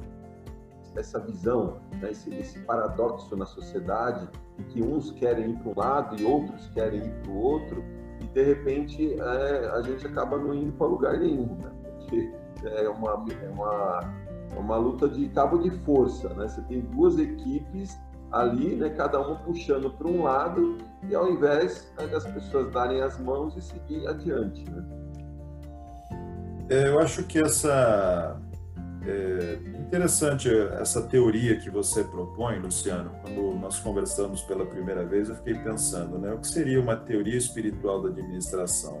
essa 0.95 1.19
visão, 1.19 1.81
né, 2.01 2.11
esse, 2.11 2.33
esse, 2.33 2.59
paradoxo 2.59 3.35
na 3.35 3.45
sociedade, 3.45 4.29
em 4.57 4.63
que 4.63 4.81
uns 4.81 5.11
querem 5.11 5.51
ir 5.51 5.57
para 5.57 5.69
um 5.69 5.73
lado 5.75 6.21
e 6.21 6.25
outros 6.25 6.67
querem 6.69 7.05
ir 7.05 7.13
para 7.21 7.31
o 7.31 7.37
outro, 7.37 7.83
e 8.21 8.25
de 8.27 8.43
repente 8.43 9.13
é, 9.19 9.71
a 9.73 9.81
gente 9.81 10.07
acaba 10.07 10.37
não 10.37 10.53
indo 10.53 10.71
para 10.73 10.87
lugar 10.87 11.19
nenhum, 11.19 11.57
né? 11.57 11.71
porque 11.99 12.31
é 12.63 12.89
uma, 12.89 13.25
é 13.43 13.49
uma, 13.49 13.99
é 14.55 14.59
uma 14.59 14.77
luta 14.77 15.07
de 15.09 15.27
cabo 15.29 15.57
de 15.57 15.69
força, 15.83 16.29
né? 16.29 16.47
Você 16.47 16.61
tem 16.61 16.81
duas 16.81 17.17
equipes 17.19 17.97
ali, 18.31 18.75
né, 18.75 18.89
cada 18.89 19.19
uma 19.19 19.35
puxando 19.39 19.89
para 19.91 20.07
um 20.07 20.23
lado, 20.23 20.77
e 21.07 21.15
ao 21.15 21.29
invés 21.31 21.91
né, 21.97 22.07
das 22.07 22.25
pessoas 22.25 22.71
darem 22.71 23.01
as 23.01 23.17
mãos 23.19 23.55
e 23.55 23.61
seguir 23.61 24.07
adiante. 24.07 24.63
Né? 24.69 24.83
É, 26.69 26.89
eu 26.89 26.99
acho 26.99 27.23
que 27.23 27.39
essa 27.39 28.37
é 29.07 29.59
interessante 29.79 30.49
essa 30.79 31.01
teoria 31.03 31.57
que 31.57 31.69
você 31.69 32.03
propõe, 32.03 32.57
Luciano. 32.57 33.11
Quando 33.21 33.53
nós 33.59 33.79
conversamos 33.79 34.41
pela 34.41 34.65
primeira 34.65 35.05
vez, 35.05 35.29
eu 35.29 35.35
fiquei 35.35 35.53
pensando, 35.53 36.17
né, 36.17 36.33
o 36.33 36.39
que 36.39 36.47
seria 36.47 36.81
uma 36.81 36.95
teoria 36.95 37.37
espiritual 37.37 38.01
da 38.01 38.09
administração? 38.09 38.99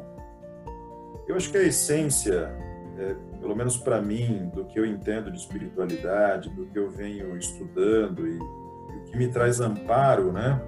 Eu 1.27 1.35
acho 1.35 1.49
que 1.49 1.57
a 1.57 1.63
essência, 1.63 2.55
é, 2.97 3.15
pelo 3.39 3.55
menos 3.55 3.77
para 3.77 4.01
mim, 4.01 4.49
do 4.53 4.65
que 4.65 4.79
eu 4.79 4.85
entendo 4.85 5.31
de 5.31 5.37
espiritualidade, 5.37 6.49
do 6.49 6.65
que 6.67 6.77
eu 6.77 6.89
venho 6.89 7.37
estudando 7.37 8.27
e, 8.27 8.37
o 8.37 9.03
que 9.05 9.17
me 9.17 9.27
traz 9.27 9.59
amparo, 9.59 10.31
né, 10.31 10.61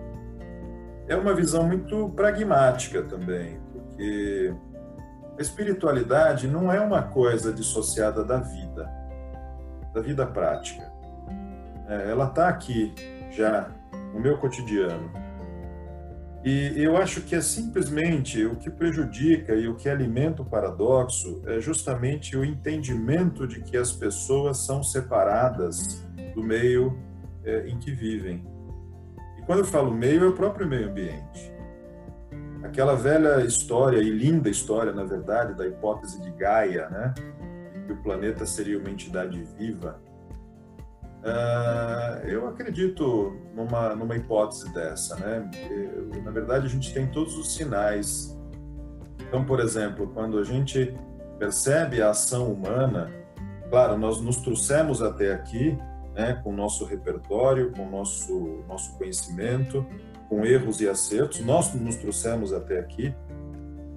é 1.07 1.15
uma 1.15 1.33
visão 1.33 1.63
muito 1.63 2.09
pragmática 2.09 3.01
também, 3.01 3.59
porque 3.71 4.53
a 5.37 5.41
espiritualidade 5.41 6.47
não 6.47 6.71
é 6.71 6.79
uma 6.79 7.01
coisa 7.01 7.53
dissociada 7.53 8.23
da 8.23 8.37
vida 8.37 8.97
da 9.97 10.03
vida 10.03 10.25
prática. 10.27 10.91
É, 11.89 12.11
ela 12.11 12.25
está 12.25 12.47
aqui 12.47 12.93
já 13.31 13.67
no 14.13 14.19
meu 14.19 14.37
cotidiano. 14.37 15.11
E 16.49 16.81
eu 16.81 16.95
acho 16.95 17.19
que 17.23 17.35
é 17.35 17.41
simplesmente 17.41 18.45
o 18.45 18.55
que 18.55 18.69
prejudica 18.69 19.53
e 19.53 19.67
o 19.67 19.75
que 19.75 19.89
alimenta 19.89 20.41
o 20.41 20.45
paradoxo 20.45 21.41
é 21.45 21.59
justamente 21.59 22.37
o 22.37 22.45
entendimento 22.45 23.45
de 23.45 23.59
que 23.59 23.75
as 23.75 23.91
pessoas 23.91 24.59
são 24.59 24.81
separadas 24.81 26.01
do 26.33 26.41
meio 26.41 26.97
é, 27.43 27.67
em 27.67 27.77
que 27.77 27.91
vivem. 27.91 28.47
E 29.37 29.41
quando 29.41 29.59
eu 29.59 29.65
falo 29.65 29.93
meio, 29.93 30.23
é 30.23 30.27
o 30.29 30.31
próprio 30.31 30.65
meio 30.65 30.87
ambiente. 30.87 31.51
Aquela 32.63 32.95
velha 32.95 33.41
história, 33.41 33.97
e 33.97 34.09
linda 34.09 34.49
história, 34.49 34.93
na 34.93 35.03
verdade, 35.03 35.53
da 35.53 35.67
hipótese 35.67 36.21
de 36.21 36.31
Gaia, 36.31 36.87
né? 36.87 37.13
que 37.85 37.91
o 37.91 37.97
planeta 37.97 38.45
seria 38.45 38.79
uma 38.79 38.89
entidade 38.89 39.43
viva, 39.59 39.99
uh, 41.27 42.27
eu 42.27 42.47
acredito 42.47 43.35
numa, 43.53 43.95
numa 43.95 44.15
hipótese 44.15 44.73
dessa, 44.73 45.15
né? 45.17 45.49
Na 46.23 46.31
verdade, 46.31 46.65
a 46.65 46.69
gente 46.69 46.93
tem 46.93 47.07
todos 47.07 47.37
os 47.37 47.53
sinais. 47.53 48.37
Então, 49.27 49.45
por 49.45 49.59
exemplo, 49.59 50.07
quando 50.13 50.39
a 50.39 50.43
gente 50.43 50.95
percebe 51.37 52.01
a 52.01 52.11
ação 52.11 52.51
humana, 52.51 53.11
claro, 53.69 53.97
nós 53.97 54.21
nos 54.21 54.37
trouxemos 54.37 55.01
até 55.01 55.33
aqui, 55.33 55.77
né, 56.15 56.39
com 56.43 56.51
o 56.51 56.55
nosso 56.55 56.85
repertório, 56.85 57.71
com 57.73 57.87
o 57.87 57.91
nosso, 57.91 58.63
nosso 58.67 58.97
conhecimento, 58.97 59.85
com 60.29 60.45
erros 60.45 60.81
e 60.81 60.89
acertos, 60.89 61.39
nós 61.41 61.73
nos 61.73 61.95
trouxemos 61.95 62.51
até 62.53 62.79
aqui, 62.79 63.13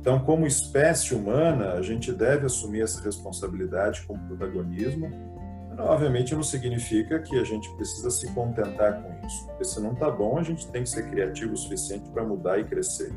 então, 0.00 0.18
como 0.18 0.46
espécie 0.46 1.14
humana, 1.14 1.74
a 1.74 1.82
gente 1.82 2.10
deve 2.10 2.46
assumir 2.46 2.80
essa 2.80 3.02
responsabilidade 3.02 4.02
com 4.06 4.18
protagonismo. 4.18 5.10
Obviamente, 5.82 6.34
não 6.34 6.42
significa 6.42 7.18
que 7.18 7.38
a 7.38 7.44
gente 7.44 7.70
precisa 7.76 8.10
se 8.10 8.32
contentar 8.32 9.02
com 9.02 9.26
isso, 9.26 9.46
porque 9.46 9.64
se 9.64 9.80
não 9.80 9.92
está 9.92 10.10
bom, 10.10 10.38
a 10.38 10.42
gente 10.42 10.66
tem 10.68 10.82
que 10.82 10.88
ser 10.88 11.08
criativo 11.10 11.54
o 11.54 11.56
suficiente 11.56 12.08
para 12.10 12.24
mudar 12.24 12.58
e 12.58 12.64
crescer. 12.64 13.12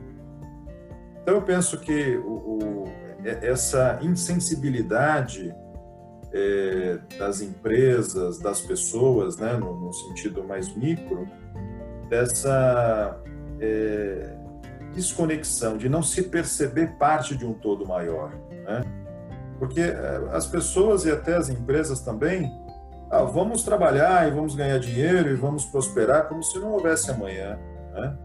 Então, 1.22 1.36
eu 1.36 1.42
penso 1.42 1.80
que 1.80 2.18
o, 2.18 2.32
o, 2.32 2.84
é, 3.24 3.48
essa 3.48 4.00
insensibilidade 4.02 5.56
é, 6.34 7.00
das 7.18 7.42
empresas, 7.42 8.40
das 8.40 8.62
pessoas, 8.62 9.38
né, 9.38 9.54
no, 9.54 9.76
no 9.80 9.94
sentido 9.94 10.44
mais 10.44 10.76
micro, 10.76 11.28
dessa 12.10 13.22
é, 13.60 14.36
desconexão, 14.94 15.78
de 15.78 15.88
não 15.88 16.04
se 16.04 16.24
perceber 16.24 16.98
parte 16.98 17.36
de 17.36 17.46
um 17.46 17.54
todo 17.54 17.88
maior. 17.88 18.34
Né? 18.52 19.03
Porque 19.64 19.80
eh, 19.80 20.22
as 20.34 20.46
pessoas 20.46 21.06
e 21.06 21.12
até 21.12 21.38
as 21.38 21.48
empresas 21.48 22.02
também, 22.02 22.52
ah, 23.10 23.24
vamos 23.24 23.64
trabalhar 23.64 24.28
e 24.28 24.32
vamos 24.32 24.56
ganhar 24.56 24.78
dinheiro 24.78 25.30
e 25.30 25.36
vamos 25.36 25.64
prosperar 25.64 26.28
como 26.28 26.44
se 26.44 26.60
não 26.60 26.74
houvesse 26.74 27.10
amanhã. 27.10 27.58
Né? 27.94 28.18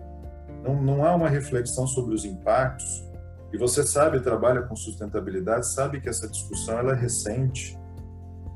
Não, 0.65 0.83
não 0.83 1.05
há 1.05 1.15
uma 1.15 1.29
reflexão 1.29 1.87
sobre 1.87 2.13
os 2.13 2.25
impactos. 2.25 3.09
E 3.53 3.57
você 3.57 3.85
sabe, 3.85 4.19
trabalha 4.19 4.63
com 4.63 4.75
sustentabilidade, 4.75 5.69
sabe 5.69 6.01
que 6.01 6.09
essa 6.09 6.29
discussão 6.29 6.77
ela 6.77 6.91
é 6.91 6.97
recente. 6.97 7.79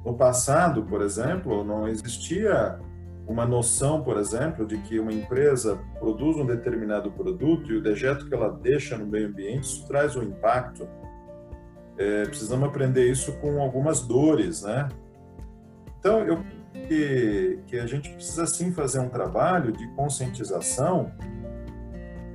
No 0.04 0.14
passado, 0.14 0.82
por 0.82 1.02
exemplo, 1.02 1.62
não 1.62 1.86
existia 1.86 2.80
uma 3.28 3.46
noção, 3.46 4.02
por 4.02 4.16
exemplo, 4.16 4.66
de 4.66 4.76
que 4.78 4.98
uma 4.98 5.12
empresa 5.12 5.78
produz 6.00 6.36
um 6.36 6.46
determinado 6.46 7.12
produto 7.12 7.70
e 7.70 7.76
o 7.76 7.80
dejeto 7.80 8.26
que 8.26 8.34
ela 8.34 8.50
deixa 8.50 8.98
no 8.98 9.06
meio 9.06 9.28
ambiente 9.28 9.62
isso 9.62 9.86
traz 9.86 10.16
um 10.16 10.22
impacto. 10.24 10.88
É, 11.98 12.24
precisamos 12.24 12.68
aprender 12.68 13.10
isso 13.10 13.32
com 13.34 13.60
algumas 13.60 14.00
dores, 14.00 14.62
né? 14.62 14.88
Então, 15.98 16.20
eu 16.20 16.42
que, 16.72 17.60
que 17.66 17.78
a 17.78 17.86
gente 17.86 18.10
precisa 18.10 18.46
sim 18.46 18.72
fazer 18.72 18.98
um 18.98 19.08
trabalho 19.08 19.72
de 19.72 19.86
conscientização 19.88 21.12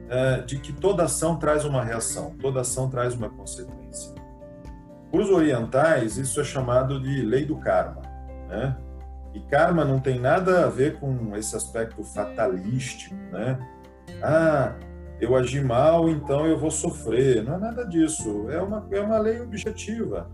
é, 0.09 0.41
de 0.41 0.59
que 0.59 0.71
toda 0.71 1.03
ação 1.03 1.37
traz 1.37 1.65
uma 1.65 1.83
reação, 1.83 2.35
toda 2.39 2.61
ação 2.61 2.89
traz 2.89 3.13
uma 3.13 3.29
consequência. 3.29 4.15
Para 5.11 5.21
os 5.21 5.29
orientais, 5.29 6.17
isso 6.17 6.39
é 6.39 6.43
chamado 6.43 6.99
de 7.01 7.21
lei 7.21 7.45
do 7.45 7.57
karma, 7.57 8.01
né? 8.47 8.77
E 9.33 9.39
karma 9.41 9.85
não 9.85 9.99
tem 9.99 10.19
nada 10.19 10.65
a 10.65 10.69
ver 10.69 10.99
com 10.99 11.35
esse 11.35 11.55
aspecto 11.55 12.03
fatalístico, 12.03 13.15
né? 13.31 13.59
Ah, 14.23 14.73
eu 15.19 15.36
agi 15.36 15.62
mal, 15.62 16.10
então 16.10 16.45
eu 16.45 16.58
vou 16.58 16.71
sofrer. 16.71 17.43
Não 17.43 17.56
é 17.56 17.58
nada 17.58 17.84
disso. 17.86 18.49
É 18.49 18.62
uma, 18.62 18.88
é 18.91 18.99
uma 18.99 19.17
lei 19.17 19.41
objetiva. 19.41 20.30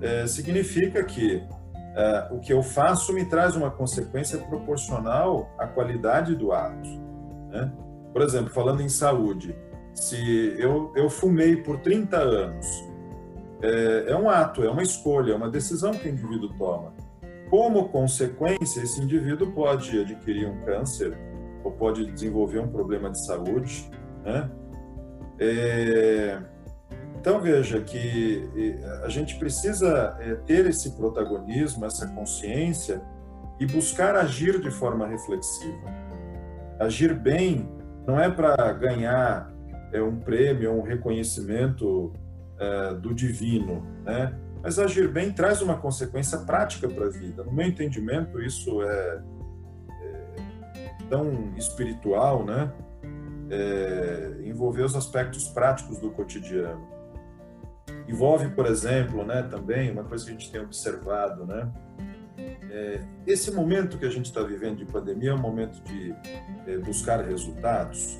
É, 0.00 0.26
significa 0.26 1.02
que 1.04 1.42
é, 1.94 2.28
o 2.30 2.40
que 2.40 2.52
eu 2.52 2.62
faço 2.62 3.12
me 3.12 3.24
traz 3.24 3.56
uma 3.56 3.70
consequência 3.70 4.38
proporcional 4.38 5.48
à 5.58 5.66
qualidade 5.66 6.34
do 6.34 6.52
ato. 6.52 6.88
Né? 7.50 7.72
Por 8.12 8.22
exemplo, 8.22 8.50
falando 8.50 8.82
em 8.82 8.88
saúde, 8.88 9.56
se 9.94 10.54
eu, 10.58 10.92
eu 10.96 11.08
fumei 11.08 11.56
por 11.56 11.78
30 11.80 12.16
anos, 12.16 12.66
é, 13.62 14.06
é 14.08 14.16
um 14.16 14.28
ato, 14.28 14.64
é 14.64 14.70
uma 14.70 14.82
escolha, 14.82 15.32
é 15.32 15.36
uma 15.36 15.50
decisão 15.50 15.92
que 15.92 16.08
o 16.08 16.10
indivíduo 16.10 16.50
toma. 16.58 16.92
Como 17.48 17.88
consequência, 17.90 18.80
esse 18.80 19.00
indivíduo 19.00 19.52
pode 19.52 20.00
adquirir 20.00 20.48
um 20.48 20.64
câncer 20.64 21.16
ou 21.62 21.70
pode 21.70 22.10
desenvolver 22.10 22.58
um 22.60 22.68
problema 22.68 23.10
de 23.10 23.24
saúde, 23.24 23.90
né? 24.24 24.50
É... 25.38 26.38
Então 27.20 27.40
veja 27.40 27.80
que 27.80 28.42
a 29.04 29.08
gente 29.08 29.38
precisa 29.38 30.16
é, 30.18 30.34
ter 30.34 30.66
esse 30.66 30.96
protagonismo, 30.96 31.84
essa 31.84 32.08
consciência 32.08 33.00
e 33.60 33.66
buscar 33.66 34.16
agir 34.16 34.60
de 34.60 34.72
forma 34.72 35.06
reflexiva. 35.06 35.88
Agir 36.80 37.14
bem 37.14 37.68
não 38.04 38.18
é 38.18 38.28
para 38.28 38.72
ganhar 38.72 39.52
é, 39.92 40.02
um 40.02 40.18
prêmio, 40.18 40.72
um 40.72 40.82
reconhecimento 40.82 42.12
é, 42.58 42.94
do 42.94 43.14
divino, 43.14 43.86
né? 44.04 44.36
Mas 44.62 44.78
agir 44.78 45.08
bem 45.08 45.32
traz 45.32 45.60
uma 45.60 45.76
consequência 45.76 46.38
prática 46.38 46.88
para 46.88 47.06
a 47.06 47.10
vida. 47.10 47.42
No 47.42 47.52
meu 47.52 47.66
entendimento, 47.66 48.40
isso 48.40 48.82
é, 48.82 49.22
é 49.90 50.88
tão 51.08 51.52
espiritual, 51.56 52.44
né? 52.44 52.72
É, 53.54 54.32
envolver 54.44 54.82
os 54.82 54.96
aspectos 54.96 55.44
práticos 55.48 55.98
do 55.98 56.10
cotidiano. 56.10 56.88
Envolve, 58.08 58.48
por 58.48 58.64
exemplo, 58.64 59.24
né, 59.24 59.42
também 59.42 59.90
uma 59.90 60.04
coisa 60.04 60.24
que 60.24 60.30
a 60.30 60.32
gente 60.32 60.50
tem 60.50 60.62
observado, 60.62 61.44
né? 61.44 61.70
É, 62.70 63.00
esse 63.26 63.50
momento 63.50 63.98
que 63.98 64.06
a 64.06 64.10
gente 64.10 64.26
está 64.26 64.42
vivendo 64.42 64.78
de 64.78 64.86
pandemia 64.86 65.30
é 65.30 65.34
um 65.34 65.38
momento 65.38 65.82
de 65.84 66.14
é, 66.66 66.78
buscar 66.78 67.22
resultados? 67.22 68.18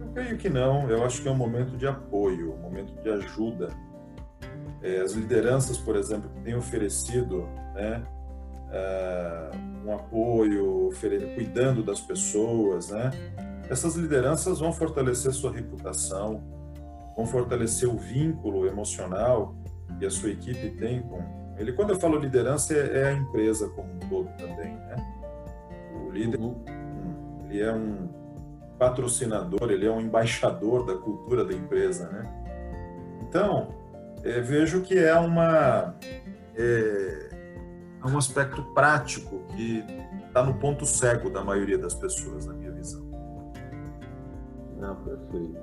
Eu 0.00 0.08
creio 0.12 0.36
que 0.36 0.48
não. 0.48 0.90
Eu 0.90 1.04
acho 1.04 1.22
que 1.22 1.28
é 1.28 1.30
um 1.30 1.36
momento 1.36 1.76
de 1.76 1.86
apoio, 1.86 2.52
um 2.52 2.58
momento 2.58 2.92
de 3.00 3.08
ajuda. 3.08 3.68
É, 4.82 5.00
as 5.00 5.12
lideranças, 5.12 5.78
por 5.78 5.94
exemplo, 5.94 6.28
que 6.30 6.40
têm 6.40 6.56
oferecido 6.56 7.48
né, 7.74 8.02
uh, 8.68 9.86
um 9.86 9.94
apoio, 9.94 10.90
cuidando 11.34 11.82
das 11.82 12.00
pessoas, 12.00 12.90
né? 12.90 13.10
Essas 13.68 13.96
lideranças 13.96 14.60
vão 14.60 14.72
fortalecer 14.72 15.32
sua 15.32 15.52
reputação, 15.52 16.42
vão 17.16 17.26
fortalecer 17.26 17.88
o 17.88 17.96
vínculo 17.96 18.66
emocional 18.66 19.54
que 19.98 20.06
a 20.06 20.10
sua 20.10 20.30
equipe 20.30 20.70
tem 20.70 21.02
com 21.02 21.20
ele. 21.58 21.72
Quando 21.72 21.90
eu 21.90 22.00
falo 22.00 22.18
liderança, 22.18 22.72
é, 22.74 23.00
é 23.00 23.08
a 23.08 23.12
empresa 23.12 23.68
como 23.70 23.92
um 23.92 23.98
todo 23.98 24.28
também, 24.36 24.74
né? 24.74 24.96
O 26.06 26.10
líder, 26.10 26.40
uhum. 26.40 26.56
hum, 26.68 27.46
ele 27.50 27.60
é 27.60 27.72
um 27.72 28.08
patrocinador, 28.78 29.70
ele 29.70 29.86
é 29.86 29.90
um 29.90 30.00
embaixador 30.00 30.86
da 30.86 30.94
cultura 30.94 31.44
da 31.44 31.52
empresa, 31.52 32.08
né? 32.08 32.22
Então, 33.28 33.74
é, 34.22 34.40
vejo 34.40 34.80
que 34.82 34.96
é 34.96 35.14
uma 35.18 35.94
é, 36.56 37.28
é 38.02 38.06
um 38.06 38.16
aspecto 38.16 38.62
prático 38.74 39.44
que 39.56 39.84
está 40.26 40.42
no 40.42 40.54
ponto 40.54 40.86
cego 40.86 41.28
da 41.28 41.42
maioria 41.42 41.76
das 41.76 41.94
pessoas, 41.94 42.46
na 42.46 42.54
Não, 44.78 44.94
perfeito. 44.96 45.58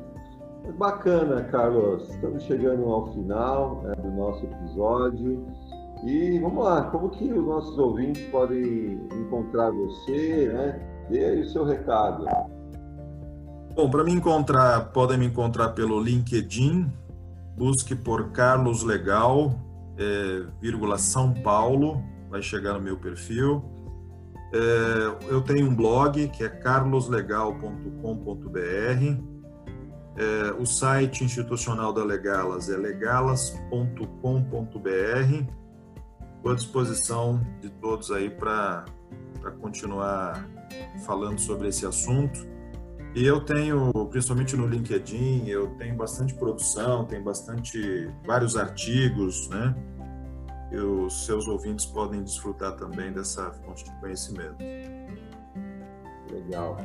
Bacana, 0.78 1.44
Carlos. 1.46 2.10
Estamos 2.10 2.44
chegando 2.44 2.86
ao 2.86 3.14
final 3.14 3.82
né, 3.84 3.94
do 3.96 4.10
nosso 4.12 4.46
episódio. 4.46 5.46
E 6.04 6.40
vamos 6.40 6.64
lá, 6.64 6.84
como 6.90 7.10
que 7.10 7.32
os 7.32 7.46
nossos 7.46 7.78
ouvintes 7.78 8.24
podem 8.30 9.00
encontrar 9.14 9.72
você, 9.72 10.50
né? 10.54 10.80
Dê 11.10 11.26
aí 11.26 11.42
o 11.42 11.50
seu 11.50 11.64
recado. 11.64 12.26
Bom, 13.76 13.90
para 13.90 14.04
me 14.04 14.12
encontrar, 14.12 14.92
podem 14.92 15.18
me 15.18 15.26
encontrar 15.26 15.70
pelo 15.70 16.00
LinkedIn, 16.00 16.92
busque 17.58 17.96
por 17.96 18.32
Carlos 18.32 18.84
Legal, 18.84 19.54
é, 19.98 20.44
vírgula 20.62 20.98
São 20.98 21.34
Paulo, 21.34 22.02
vai 22.30 22.42
chegar 22.42 22.74
no 22.74 22.82
meu 22.82 22.98
perfil. 22.98 23.64
É, 24.56 25.28
eu 25.28 25.42
tenho 25.42 25.70
um 25.70 25.76
blog 25.76 26.30
que 26.30 26.42
é 26.42 26.48
carloslegal.com.br. 26.48 29.36
É, 30.18 30.54
o 30.58 30.66
site 30.66 31.26
institucional 31.26 31.92
da 31.92 32.06
Legalas 32.06 32.70
é 32.70 32.78
legalas.com.br. 32.78 34.00
Estou 36.38 36.52
à 36.52 36.56
disposição 36.56 37.46
de 37.60 37.70
todos 37.70 38.12
aí 38.12 38.30
para 38.30 38.86
continuar 39.60 40.48
falando 41.06 41.38
sobre 41.38 41.68
esse 41.68 41.86
assunto. 41.86 42.48
E 43.14 43.26
eu 43.26 43.42
tenho, 43.42 43.92
principalmente 44.10 44.56
no 44.56 44.68
LinkedIn, 44.68 45.50
eu 45.50 45.68
tenho 45.78 45.98
bastante 45.98 46.34
produção, 46.34 47.04
tenho 47.04 47.24
bastante 47.24 48.10
vários 48.26 48.56
artigos, 48.56 49.50
né? 49.50 49.76
E 50.72 50.78
os 50.78 51.26
seus 51.26 51.48
ouvintes 51.48 51.86
podem 51.86 52.24
desfrutar 52.24 52.76
também 52.76 53.12
dessa 53.12 53.52
fonte 53.52 53.86
de 53.86 53.92
conhecimento. 54.00 54.58
Legal. 56.32 56.78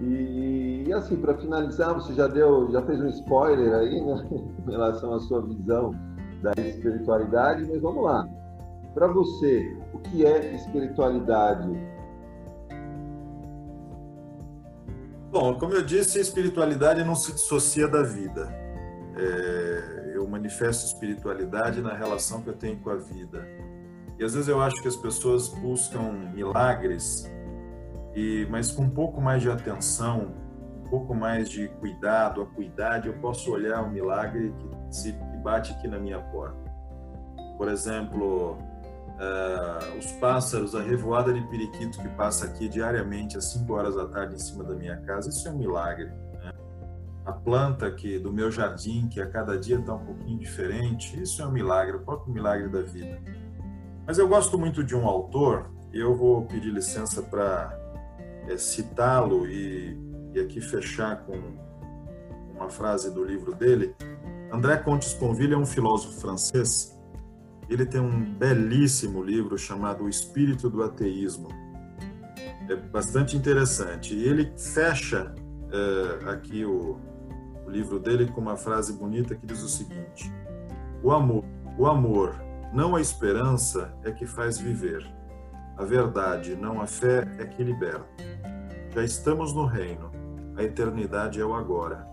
E, 0.00 0.84
e 0.86 0.92
assim, 0.92 1.16
para 1.16 1.34
finalizar, 1.34 1.94
você 1.94 2.14
já 2.14 2.26
deu, 2.26 2.70
já 2.70 2.80
fez 2.82 3.00
um 3.00 3.08
spoiler 3.08 3.74
aí, 3.74 4.00
né, 4.00 4.28
em 4.66 4.70
relação 4.70 5.14
à 5.14 5.20
sua 5.20 5.42
visão 5.42 5.92
da 6.42 6.52
espiritualidade, 6.62 7.66
mas 7.68 7.80
vamos 7.80 8.04
lá. 8.04 8.26
Para 8.94 9.08
você, 9.08 9.76
o 9.92 9.98
que 9.98 10.24
é 10.24 10.54
espiritualidade? 10.54 11.68
Bom, 15.30 15.54
como 15.58 15.74
eu 15.74 15.82
disse, 15.82 16.18
espiritualidade 16.18 17.04
não 17.04 17.14
se 17.14 17.32
dissocia 17.32 17.86
da 17.86 18.02
vida. 18.02 18.48
É 19.16 19.98
manifesto 20.28 20.86
espiritualidade 20.86 21.80
na 21.80 21.94
relação 21.94 22.42
que 22.42 22.50
eu 22.50 22.54
tenho 22.54 22.78
com 22.80 22.90
a 22.90 22.96
vida. 22.96 23.46
E 24.18 24.24
às 24.24 24.34
vezes 24.34 24.48
eu 24.48 24.60
acho 24.60 24.80
que 24.82 24.88
as 24.88 24.96
pessoas 24.96 25.48
buscam 25.48 26.12
milagres, 26.34 27.30
e 28.14 28.46
mas 28.50 28.70
com 28.70 28.82
um 28.82 28.90
pouco 28.90 29.20
mais 29.20 29.42
de 29.42 29.50
atenção, 29.50 30.34
um 30.84 30.90
pouco 30.90 31.14
mais 31.14 31.48
de 31.48 31.68
cuidado, 31.68 32.42
acuidade, 32.42 33.08
eu 33.08 33.14
posso 33.14 33.52
olhar 33.52 33.82
um 33.82 33.90
milagre 33.90 34.52
que 34.58 34.96
se 34.96 35.12
que 35.12 35.36
bate 35.42 35.72
aqui 35.72 35.86
na 35.86 35.98
minha 35.98 36.18
porta. 36.18 36.68
Por 37.56 37.68
exemplo, 37.68 38.52
uh, 38.54 39.98
os 39.98 40.12
pássaros, 40.12 40.74
a 40.74 40.82
revoada 40.82 41.32
de 41.32 41.40
periquito 41.48 42.00
que 42.00 42.08
passa 42.10 42.46
aqui 42.46 42.68
diariamente 42.68 43.36
às 43.36 43.52
5 43.52 43.72
horas 43.72 43.94
da 43.94 44.06
tarde 44.06 44.34
em 44.34 44.38
cima 44.38 44.64
da 44.64 44.74
minha 44.74 44.96
casa, 45.02 45.28
isso 45.28 45.46
é 45.46 45.50
um 45.50 45.58
milagre 45.58 46.10
a 47.28 47.32
planta 47.32 47.90
que 47.90 48.18
do 48.18 48.32
meu 48.32 48.50
jardim, 48.50 49.06
que 49.06 49.20
a 49.20 49.26
cada 49.26 49.58
dia 49.58 49.78
está 49.78 49.94
um 49.94 50.04
pouquinho 50.04 50.38
diferente, 50.38 51.20
isso 51.20 51.42
é 51.42 51.46
um 51.46 51.52
milagre, 51.52 51.96
o 51.96 52.00
próprio 52.00 52.32
milagre 52.32 52.68
da 52.68 52.80
vida. 52.80 53.20
Mas 54.06 54.16
eu 54.16 54.26
gosto 54.26 54.58
muito 54.58 54.82
de 54.82 54.96
um 54.96 55.06
autor, 55.06 55.70
eu 55.92 56.16
vou 56.16 56.46
pedir 56.46 56.72
licença 56.72 57.22
para 57.22 57.78
é, 58.48 58.56
citá-lo 58.56 59.46
e, 59.46 59.94
e 60.32 60.40
aqui 60.40 60.58
fechar 60.62 61.18
com 61.26 61.38
uma 62.54 62.70
frase 62.70 63.12
do 63.12 63.22
livro 63.22 63.54
dele. 63.54 63.94
André 64.50 64.78
Comte 64.78 65.06
Sponville 65.06 65.52
é 65.52 65.58
um 65.58 65.66
filósofo 65.66 66.18
francês. 66.18 66.98
Ele 67.68 67.84
tem 67.84 68.00
um 68.00 68.24
belíssimo 68.24 69.22
livro 69.22 69.58
chamado 69.58 70.04
O 70.04 70.08
Espírito 70.08 70.70
do 70.70 70.82
Ateísmo. 70.82 71.48
É 72.70 72.74
bastante 72.74 73.36
interessante. 73.36 74.14
E 74.14 74.24
ele 74.24 74.50
fecha 74.56 75.34
é, 75.70 76.30
aqui 76.30 76.64
o, 76.64 76.98
o 77.68 77.70
livro 77.70 77.98
dele 78.00 78.26
com 78.32 78.40
uma 78.40 78.56
frase 78.56 78.94
bonita 78.94 79.34
que 79.36 79.46
diz 79.46 79.62
o 79.62 79.68
seguinte: 79.68 80.32
O 81.02 81.12
amor, 81.12 81.44
o 81.76 81.86
amor, 81.86 82.34
não 82.72 82.96
a 82.96 83.00
esperança 83.00 83.92
é 84.02 84.10
que 84.10 84.26
faz 84.26 84.58
viver. 84.58 85.06
A 85.76 85.84
verdade, 85.84 86.56
não 86.56 86.80
a 86.80 86.86
fé, 86.86 87.28
é 87.38 87.44
que 87.44 87.62
liberta. 87.62 88.06
Já 88.94 89.04
estamos 89.04 89.52
no 89.52 89.66
reino. 89.66 90.10
A 90.56 90.64
eternidade 90.64 91.40
é 91.40 91.44
o 91.44 91.54
agora. 91.54 92.08